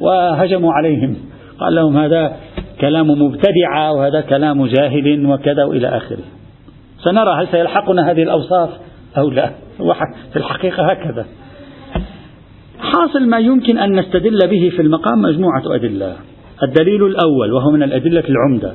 وهجموا 0.00 0.72
عليهم 0.72 1.16
قال 1.60 1.74
لهم 1.74 1.96
هذا 1.96 2.36
كلام 2.80 3.10
مبتدعة 3.10 3.92
وهذا 3.92 4.20
كلام 4.20 4.66
جاهل 4.66 5.26
وكذا 5.26 5.64
وإلى 5.64 5.88
آخره. 5.88 6.24
سنرى 7.04 7.42
هل 7.42 7.48
سيلحقنا 7.48 8.10
هذه 8.10 8.22
الأوصاف 8.22 8.70
أو 9.18 9.30
لا 9.30 9.50
في 10.32 10.36
الحقيقة 10.36 10.90
هكذا. 10.90 11.26
حاصل 12.92 13.28
ما 13.28 13.38
يمكن 13.38 13.78
أن 13.78 14.00
نستدل 14.00 14.38
به 14.50 14.72
في 14.76 14.82
المقام 14.82 15.22
مجموعة 15.22 15.62
أدلة. 15.74 16.16
الدليل 16.62 17.06
الأول 17.06 17.52
وهو 17.52 17.70
من 17.70 17.82
الأدلة 17.82 18.24
العمدة. 18.28 18.72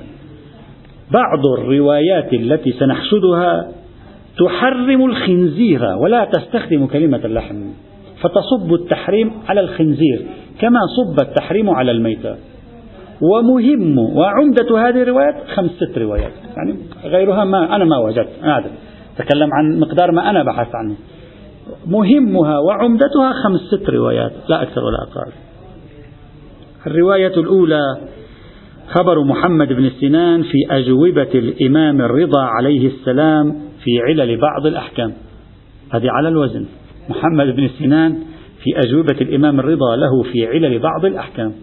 بعض 1.11 1.45
الروايات 1.59 2.33
التي 2.33 2.71
سنحشدها 2.71 3.67
تحرم 4.37 5.05
الخنزير 5.05 5.83
ولا 5.83 6.25
تستخدم 6.25 6.85
كلمة 6.85 7.25
اللحم 7.25 7.55
فتصب 8.21 8.73
التحريم 8.73 9.31
على 9.47 9.61
الخنزير 9.61 10.25
كما 10.59 10.79
صب 10.97 11.27
التحريم 11.27 11.69
على 11.69 11.91
الميتة. 11.91 12.35
ومهم 13.21 13.97
وعمدة 13.97 14.87
هذه 14.87 15.01
الروايات 15.01 15.35
خمس 15.55 15.71
ست 15.71 15.97
روايات. 15.97 16.31
يعني 16.57 16.75
غيرها 17.03 17.45
ما 17.45 17.75
أنا 17.75 17.85
ما 17.85 17.97
وجدت 17.97 18.29
هذا 18.41 18.71
تكلم 19.17 19.49
عن 19.53 19.79
مقدار 19.79 20.11
ما 20.11 20.29
أنا 20.29 20.43
بحثت 20.43 20.75
عنه. 20.75 20.95
مهمها 21.87 22.59
وعمدتها 22.59 23.33
خمس 23.43 23.59
ست 23.59 23.89
روايات 23.89 24.31
لا 24.49 24.61
أكثر 24.61 24.81
ولا 24.83 24.97
أقل. 24.97 25.31
الرواية 26.87 27.33
الأولى 27.37 27.97
خبر 28.87 29.23
محمد 29.23 29.67
بن 29.67 29.89
سنان 30.01 30.43
في 30.43 30.57
أجوبة 30.71 31.29
الإمام 31.35 32.01
الرضا 32.01 32.41
عليه 32.41 32.87
السلام 32.87 33.55
في 33.83 34.01
علل 34.01 34.37
بعض 34.37 34.65
الأحكام. 34.65 35.13
هذه 35.93 36.07
على 36.11 36.29
الوزن. 36.29 36.65
محمد 37.09 37.55
بن 37.55 37.69
سنان 37.79 38.19
في 38.63 38.87
أجوبة 38.87 39.21
الإمام 39.21 39.59
الرضا 39.59 39.95
له 39.95 40.23
في 40.31 40.47
علل 40.47 40.79
بعض 40.79 41.05
الأحكام. 41.05 41.53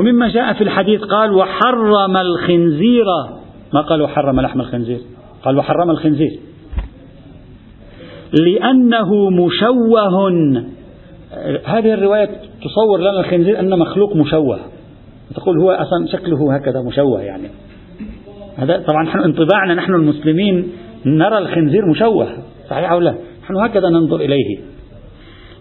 ومما 0.00 0.28
جاء 0.28 0.52
في 0.52 0.64
الحديث 0.64 1.00
قال 1.00 1.32
وحرم 1.32 2.16
الخنزير. 2.16 3.06
ما 3.74 3.80
قال 3.80 4.02
وحرم 4.02 4.40
لحم 4.40 4.60
الخنزير؟ 4.60 5.00
قال 5.44 5.58
وحرم 5.58 5.90
الخنزير. 5.90 6.38
لأنه 8.32 9.30
مشوه. 9.30 10.18
هذه 11.64 11.94
الرواية 11.94 12.28
تصور 12.64 13.00
لنا 13.00 13.20
الخنزير 13.20 13.60
أنه 13.60 13.76
مخلوق 13.76 14.16
مشوه. 14.16 14.58
تقول 15.34 15.58
هو 15.60 15.70
أصلا 15.70 16.06
شكله 16.12 16.54
هكذا 16.54 16.82
مشوه 16.82 17.22
يعني. 17.22 17.48
هذا 18.56 18.84
طبعا 18.86 19.04
نحن 19.04 19.18
انطباعنا 19.20 19.74
نحن 19.74 19.94
المسلمين 19.94 20.68
نرى 21.06 21.38
الخنزير 21.38 21.86
مشوه. 21.90 22.28
صحيح 22.70 22.92
أو 22.92 23.00
لا؟ 23.00 23.14
نحن 23.42 23.56
هكذا 23.56 23.88
ننظر 23.88 24.16
إليه. 24.16 24.58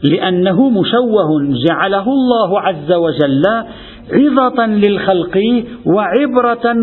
لأنه 0.03 0.69
مشوه. 0.69 1.53
جعله 1.69 2.05
الله 2.07 2.61
عز 2.61 2.91
وجل 2.91 3.43
عظة 4.13 4.65
للخلق 4.65 5.37
وعبرة 5.85 6.75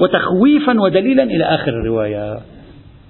وتخويفا 0.00 0.80
ودليلا 0.80 1.22
إلى 1.22 1.44
آخر 1.44 1.70
الرواية. 1.70 2.38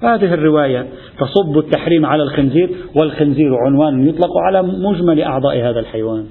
هذه 0.02 0.34
الرواية 0.34 0.86
تصب 1.18 1.58
التحريم 1.58 2.06
على 2.06 2.22
الخنزير 2.22 2.70
والخنزير 2.94 3.54
عنوان 3.66 4.08
يطلق 4.08 4.38
على 4.46 4.62
مجمل 4.62 5.20
أعضاء 5.20 5.58
هذا 5.58 5.80
الحيوان. 5.80 6.26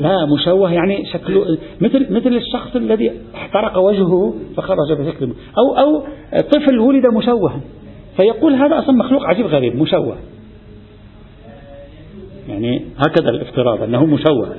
لا 0.00 0.26
مشوه 0.26 0.72
يعني 0.72 1.04
شكله 1.12 1.58
مثل 1.80 2.12
مثل 2.12 2.34
الشخص 2.36 2.76
الذي 2.76 3.12
احترق 3.34 3.78
وجهه 3.78 4.34
فخرج 4.56 4.92
بشكل 4.92 5.32
أو 5.58 5.78
أو 5.78 6.02
طفل 6.52 6.78
ولد 6.78 7.06
مشوها 7.06 7.60
فيقول 8.16 8.54
هذا 8.54 8.78
أصلا 8.78 8.96
مخلوق 8.96 9.24
عجيب 9.24 9.46
غريب 9.46 9.76
مشوه. 9.76 10.16
يعني 12.48 12.84
هكذا 12.98 13.30
الافتراض 13.30 13.82
أنه 13.82 14.06
مشوه. 14.06 14.56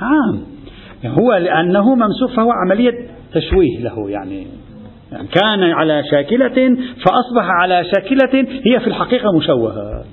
نعم 0.00 0.40
هو 1.06 1.34
لأنه 1.34 1.94
ممسوح 1.94 2.36
فهو 2.36 2.50
عملية 2.50 3.17
تشويه 3.34 3.78
له 3.80 4.10
يعني. 4.10 4.46
يعني 5.12 5.28
كان 5.28 5.62
على 5.62 6.02
شاكلة 6.10 6.76
فأصبح 6.76 7.44
على 7.60 7.84
شاكلة 7.84 8.46
هي 8.64 8.80
في 8.80 8.86
الحقيقة 8.86 9.36
مشوهة. 9.36 10.04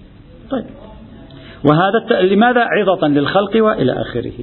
طيب. 0.51 0.66
وهذا 1.70 2.22
لماذا 2.22 2.61
عظة 2.61 3.07
للخلق 3.07 3.63
وإلى 3.63 3.91
آخره؟ 3.91 4.34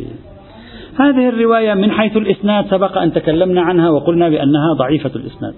هذه 1.01 1.29
الرواية 1.29 1.75
من 1.75 1.91
حيث 1.91 2.17
الإسناد 2.17 2.67
سبق 2.71 2.99
أن 2.99 3.13
تكلمنا 3.13 3.63
عنها 3.63 3.91
وقلنا 3.91 4.29
بأنها 4.29 4.75
ضعيفة 4.79 5.11
الإسناد. 5.17 5.55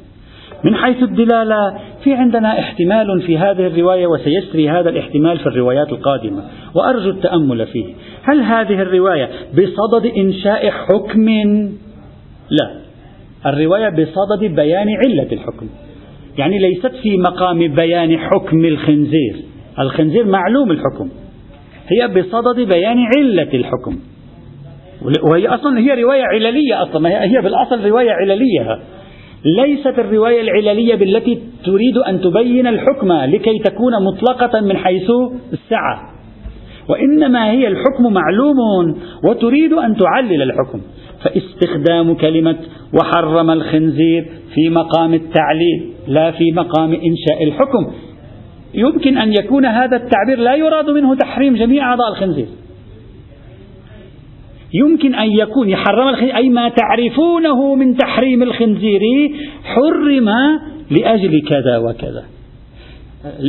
من 0.64 0.76
حيث 0.76 1.02
الدلالة 1.02 1.78
في 2.04 2.14
عندنا 2.14 2.58
احتمال 2.58 3.22
في 3.22 3.38
هذه 3.38 3.66
الرواية 3.66 4.06
وسيسري 4.06 4.70
هذا 4.70 4.90
الاحتمال 4.90 5.38
في 5.38 5.46
الروايات 5.46 5.88
القادمة 5.88 6.44
وأرجو 6.74 7.10
التأمل 7.10 7.66
فيه. 7.66 7.94
هل 8.22 8.40
هذه 8.40 8.82
الرواية 8.82 9.28
بصدد 9.52 10.12
إنشاء 10.16 10.70
حكم؟ 10.70 11.28
لا. 12.50 12.84
الرواية 13.46 13.88
بصدد 13.88 14.54
بيان 14.56 14.86
علة 15.06 15.28
الحكم. 15.32 15.66
يعني 16.38 16.58
ليست 16.58 16.92
في 17.02 17.16
مقام 17.16 17.74
بيان 17.74 18.18
حكم 18.18 18.64
الخنزير. 18.64 19.36
الخنزير 19.78 20.26
معلوم 20.26 20.70
الحكم. 20.70 21.08
هي 21.88 22.08
بصدد 22.08 22.60
بيان 22.60 22.98
علة 23.16 23.54
الحكم. 23.54 23.98
وهي 25.30 25.48
أصلا 25.48 25.78
هي 25.78 26.02
رواية 26.02 26.22
عللية 26.22 26.82
أصلا. 26.82 27.24
هي 27.24 27.40
بالأصل 27.42 27.86
رواية 27.86 28.10
عللية. 28.10 28.78
ليست 29.44 29.98
الرواية 29.98 30.40
العللية 30.40 30.94
بالتي 30.94 31.38
تريد 31.64 31.98
أن 31.98 32.20
تبين 32.20 32.66
الحكم 32.66 33.12
لكي 33.12 33.58
تكون 33.64 33.92
مطلقة 34.04 34.60
من 34.60 34.76
حيث 34.76 35.10
السعة. 35.52 36.14
وإنما 36.88 37.50
هي 37.50 37.68
الحكم 37.68 38.12
معلوم 38.12 38.56
وتريد 39.28 39.72
أن 39.72 39.96
تعلل 39.96 40.42
الحكم. 40.42 40.80
فاستخدام 41.24 42.14
كلمة 42.14 42.56
وحرم 42.94 43.50
الخنزير 43.50 44.26
في 44.54 44.68
مقام 44.68 45.14
التعليل 45.14 45.90
لا 46.08 46.30
في 46.30 46.52
مقام 46.52 46.92
إنشاء 46.92 47.44
الحكم. 47.44 47.86
يمكن 48.74 49.18
أن 49.18 49.32
يكون 49.32 49.66
هذا 49.66 49.96
التعبير 49.96 50.38
لا 50.38 50.54
يراد 50.54 50.90
منه 50.90 51.14
تحريم 51.14 51.54
جميع 51.54 51.90
أعضاء 51.90 52.08
الخنزير. 52.08 52.46
يمكن 54.74 55.14
أن 55.14 55.32
يكون 55.32 55.68
يحرم 55.68 56.08
الخنزير 56.08 56.36
أي 56.36 56.48
ما 56.48 56.68
تعرفونه 56.68 57.74
من 57.74 57.96
تحريم 57.96 58.42
الخنزير 58.42 59.00
حرم 59.64 60.28
لأجل 60.90 61.42
كذا 61.48 61.78
وكذا. 61.78 62.24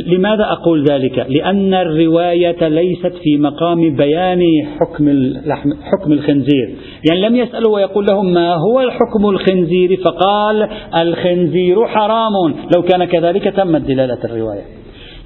لماذا 0.06 0.44
أقول 0.44 0.84
ذلك؟ 0.84 1.26
لأن 1.28 1.74
الرواية 1.74 2.68
ليست 2.68 3.12
في 3.22 3.36
مقام 3.38 3.96
بيان 3.96 4.42
حكم 4.80 5.34
حكم 5.82 6.12
الخنزير، 6.12 6.74
يعني 7.10 7.20
لم 7.28 7.36
يسألوا 7.36 7.74
ويقول 7.74 8.06
لهم 8.06 8.32
ما 8.32 8.54
هو 8.54 8.80
الحكم 8.80 9.26
الخنزير 9.30 10.00
فقال 10.04 10.68
الخنزير 10.96 11.86
حرام، 11.86 12.32
لو 12.76 12.82
كان 12.82 13.04
كذلك 13.04 13.44
تمت 13.44 13.82
دلالة 13.82 14.18
الرواية. 14.24 14.62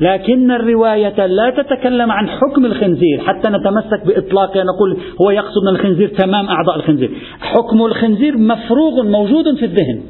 لكن 0.00 0.50
الرواية 0.50 1.26
لا 1.26 1.50
تتكلم 1.50 2.12
عن 2.12 2.28
حكم 2.28 2.66
الخنزير. 2.66 3.20
حتى 3.20 3.48
نتمسك 3.48 4.06
بإطلاقها 4.06 4.64
نقول 4.64 4.96
هو 5.22 5.30
يقصد 5.30 5.62
من 5.70 5.76
الخنزير 5.76 6.08
تمام 6.08 6.48
أعضاء 6.48 6.76
الخنزير. 6.76 7.10
حكم 7.40 7.82
الخنزير 7.82 8.38
مفروغ 8.38 9.02
موجود 9.02 9.56
في 9.56 9.64
الذهن. 9.64 10.00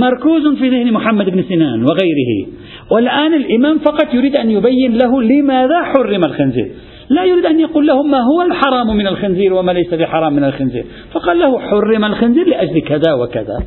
مركوز 0.00 0.58
في 0.58 0.68
ذهن 0.68 0.92
محمد 0.92 1.30
بن 1.30 1.42
سنان 1.42 1.82
وغيره. 1.82 2.46
والآن 2.90 3.34
الإمام 3.34 3.78
فقط 3.78 4.14
يريد 4.14 4.36
أن 4.36 4.50
يبين 4.50 4.98
له 4.98 5.22
لماذا 5.22 5.82
حرم 5.82 6.24
الخنزير. 6.24 6.70
لا 7.08 7.24
يريد 7.24 7.46
أن 7.46 7.60
يقول 7.60 7.86
له 7.86 8.02
ما 8.02 8.18
هو 8.20 8.42
الحرام 8.42 8.96
من 8.96 9.06
الخنزير 9.06 9.54
وما 9.54 9.72
ليس 9.72 9.94
بحرام 9.94 10.32
من 10.32 10.44
الخنزير. 10.44 10.84
فقال 11.12 11.38
له 11.38 11.58
حرم 11.58 12.04
الخنزير 12.04 12.48
لأجل 12.48 12.80
كذا 12.80 13.12
وكذا. 13.12 13.58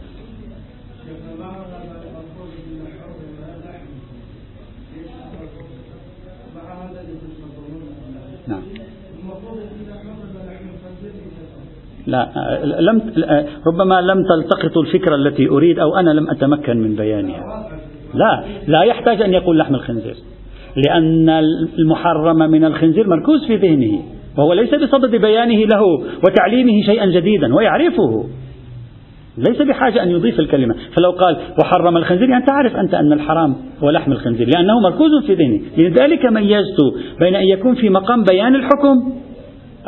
لا 12.07 12.29
لم 12.79 13.01
ربما 13.67 14.01
لم 14.01 14.23
تلتقط 14.23 14.77
الفكرة 14.77 15.15
التي 15.15 15.49
أريد 15.49 15.79
أو 15.79 15.95
أنا 15.95 16.11
لم 16.11 16.29
أتمكن 16.29 16.77
من 16.77 16.95
بيانها. 16.95 17.69
لا 18.13 18.43
لا 18.67 18.81
يحتاج 18.81 19.21
أن 19.21 19.33
يقول 19.33 19.57
لحم 19.57 19.75
الخنزير 19.75 20.15
لأن 20.87 21.29
المحرم 21.79 22.51
من 22.51 22.65
الخنزير 22.65 23.07
مركوز 23.07 23.45
في 23.47 23.55
ذهنه 23.55 24.01
وهو 24.37 24.53
ليس 24.53 24.75
بصدد 24.75 25.15
بيانه 25.15 25.65
له 25.65 25.83
وتعليمه 26.25 26.81
شيئا 26.85 27.05
جديدا 27.05 27.55
ويعرفه. 27.55 28.25
ليس 29.37 29.61
بحاجة 29.61 30.03
أن 30.03 30.09
يضيف 30.09 30.39
الكلمة. 30.39 30.75
فلو 30.97 31.11
قال 31.11 31.37
وحرم 31.59 31.97
الخنزير 31.97 32.29
يعني 32.29 32.45
تعرف 32.45 32.75
أنت 32.75 32.93
أن 32.93 33.13
الحرام 33.13 33.55
هو 33.83 33.89
لحم 33.89 34.11
الخنزير 34.11 34.47
لأنه 34.55 34.79
مركوز 34.79 35.25
في 35.27 35.33
ذهنه. 35.33 35.59
لذلك 35.77 36.25
ميزت 36.25 36.79
بين 37.19 37.35
أن 37.35 37.47
يكون 37.47 37.75
في 37.75 37.89
مقام 37.89 38.23
بيان 38.23 38.55
الحكم 38.55 39.13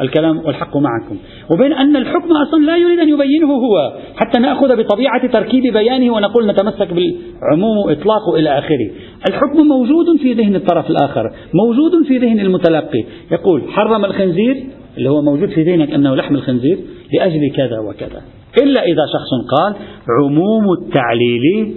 الكلام 0.02 0.38
والحق 0.38 0.78
معكم. 0.78 1.18
وبين 1.52 1.74
أن 1.74 1.96
الحكم 1.96 2.32
أصلا 2.48 2.66
لا 2.66 2.78
يريد 2.78 3.00
أن 3.00 3.10
يبينه 3.10 3.54
هو 3.54 3.94
حتى 4.16 4.40
نأخذ 4.40 4.84
بطبيعة 4.84 5.28
تركيب 5.28 5.74
بيانه 5.74 6.14
ونقول 6.14 6.48
نتمسك 6.48 6.88
بالعموم 6.94 7.78
وإطلاقه 7.86 8.36
إلى 8.36 8.60
آخره. 8.60 8.90
الحكم 9.30 9.68
موجود 9.68 10.18
في 10.22 10.34
ذهن 10.34 10.56
الطرف 10.56 10.90
الآخر 10.90 11.24
موجود 11.54 12.08
في 12.08 12.18
ذهن 12.18 12.40
المتلقي. 12.40 13.04
يقول 13.32 13.62
حرم 13.70 14.06
الخنزير 14.06 14.64
اللي 14.98 15.10
هو 15.10 15.22
موجود 15.22 15.50
في 15.50 15.64
ذهنك 15.64 15.94
أنه 15.94 16.16
لحم 16.16 16.36
الخنزير 16.36 16.78
لأجل 17.14 17.52
كذا 17.56 17.80
وكذا. 17.80 18.22
إلا 18.64 18.84
إذا 18.84 19.06
شخص 19.14 19.32
قال 19.58 19.76
عموم 20.22 20.64
التعليل 20.82 21.76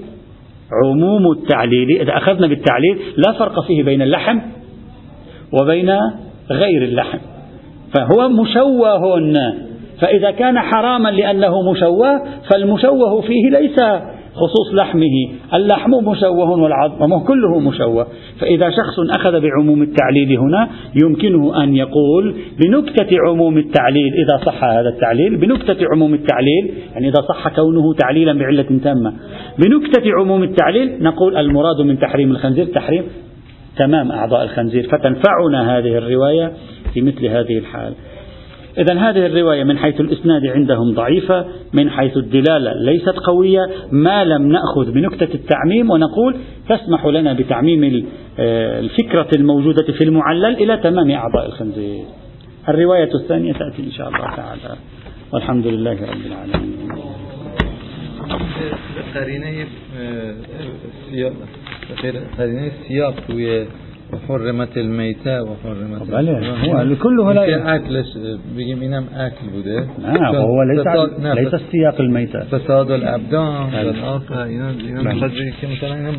عموم 0.84 1.32
التعليل 1.32 2.00
إذا 2.00 2.16
أخذنا 2.16 2.46
بالتعليل 2.46 2.98
لا 3.16 3.32
فرق 3.38 3.66
فيه 3.66 3.82
بين 3.82 4.02
اللحم 4.02 4.38
وبين 5.60 5.90
غير 6.50 6.82
اللحم. 6.82 7.18
فهو 7.94 8.28
مشوه. 8.28 9.22
فإذا 10.00 10.30
كان 10.30 10.58
حراما 10.58 11.08
لأنه 11.08 11.70
مشوه 11.70 12.22
فالمشوه 12.50 13.20
فيه 13.20 13.50
ليس 13.50 13.80
خصوص 14.34 14.74
لحمه. 14.74 15.28
اللحم 15.54 15.90
مشوه 15.90 16.50
والعظم 16.50 17.18
كله 17.18 17.58
مشوه. 17.58 18.06
فإذا 18.40 18.70
شخص 18.70 18.98
أخذ 19.16 19.40
بعموم 19.40 19.82
التعليل 19.82 20.38
هنا 20.38 20.68
يمكنه 21.04 21.64
أن 21.64 21.76
يقول 21.76 22.34
بنكتة 22.64 23.16
عموم 23.28 23.58
التعليل 23.58 24.12
إذا 24.14 24.44
صح 24.46 24.64
هذا 24.64 24.88
التعليل 24.88 25.36
بنكتة 25.36 25.86
عموم 25.92 26.14
التعليل 26.14 26.74
يعني 26.92 27.08
إذا 27.08 27.20
صح 27.28 27.48
كونه 27.48 27.94
تعليلا 27.94 28.32
بعلة 28.32 28.80
تامة. 28.84 29.12
بنكتة 29.58 30.02
عموم 30.20 30.42
التعليل 30.42 31.02
نقول 31.02 31.36
المراد 31.36 31.80
من 31.80 31.98
تحريم 31.98 32.30
الخنزير 32.30 32.64
تحريم 32.64 33.02
تمام 33.76 34.12
أعضاء 34.12 34.44
الخنزير. 34.44 34.82
فتنفعنا 34.82 35.78
هذه 35.78 35.98
الرواية 35.98 36.52
في 36.94 37.00
مثل 37.00 37.26
هذه 37.26 37.58
الحال. 37.58 37.94
إذا 38.78 38.94
هذه 38.98 39.26
الرواية 39.26 39.64
من 39.64 39.78
حيث 39.78 40.00
الإسناد 40.00 40.46
عندهم 40.46 40.94
ضعيفة 40.94 41.46
من 41.72 41.90
حيث 41.90 42.16
الدلالة 42.16 42.72
ليست 42.84 43.18
قوية. 43.26 43.66
ما 43.92 44.24
لم 44.24 44.52
نأخذ 44.52 44.92
بنكتة 44.92 45.34
التعميم 45.34 45.90
ونقول 45.90 46.36
تسمح 46.68 47.06
لنا 47.06 47.32
بتعميم 47.32 48.06
آه، 48.38 48.80
الفكرة 48.80 49.28
الموجودة 49.36 49.92
في 49.92 50.04
المعلل 50.04 50.54
إلى 50.54 50.76
تمام 50.76 51.10
أعضاء 51.10 51.46
الخنزير. 51.46 52.04
الرواية 52.68 53.14
الثانية 53.14 53.52
تأتي 53.52 53.82
إن 53.82 53.92
شاء 53.92 54.08
الله 54.08 54.36
تعالى. 54.36 54.76
والحمد 55.32 55.66
لله 55.66 55.92
رب 55.92 56.26
العالمين. 56.26 56.82
قرینه 59.14 59.66
سیاق 62.88 63.14
توی 63.26 63.64
حرمت 64.28 64.76
المیته 64.76 65.40
و 65.40 65.54
حرمت 65.64 66.10
بله 66.10 66.50
هو 66.50 66.96
كله 66.96 67.32
لا 67.32 67.74
اکلش 67.74 68.06
بگیم 68.56 68.80
اینم 68.80 69.04
اکل 69.14 69.46
بوده. 69.52 69.86
نه 69.98 70.38
هو 70.38 70.62
ليس 70.62 70.86
ليس 71.38 71.54
السياق 71.54 72.00
الميتة. 72.00 72.40
فساد 72.40 72.90
الأبدان 72.90 73.70
بله. 73.70 74.32
اینا 74.44 74.70
اینا 74.70 75.28
که 75.60 75.66
مثلا 75.66 76.12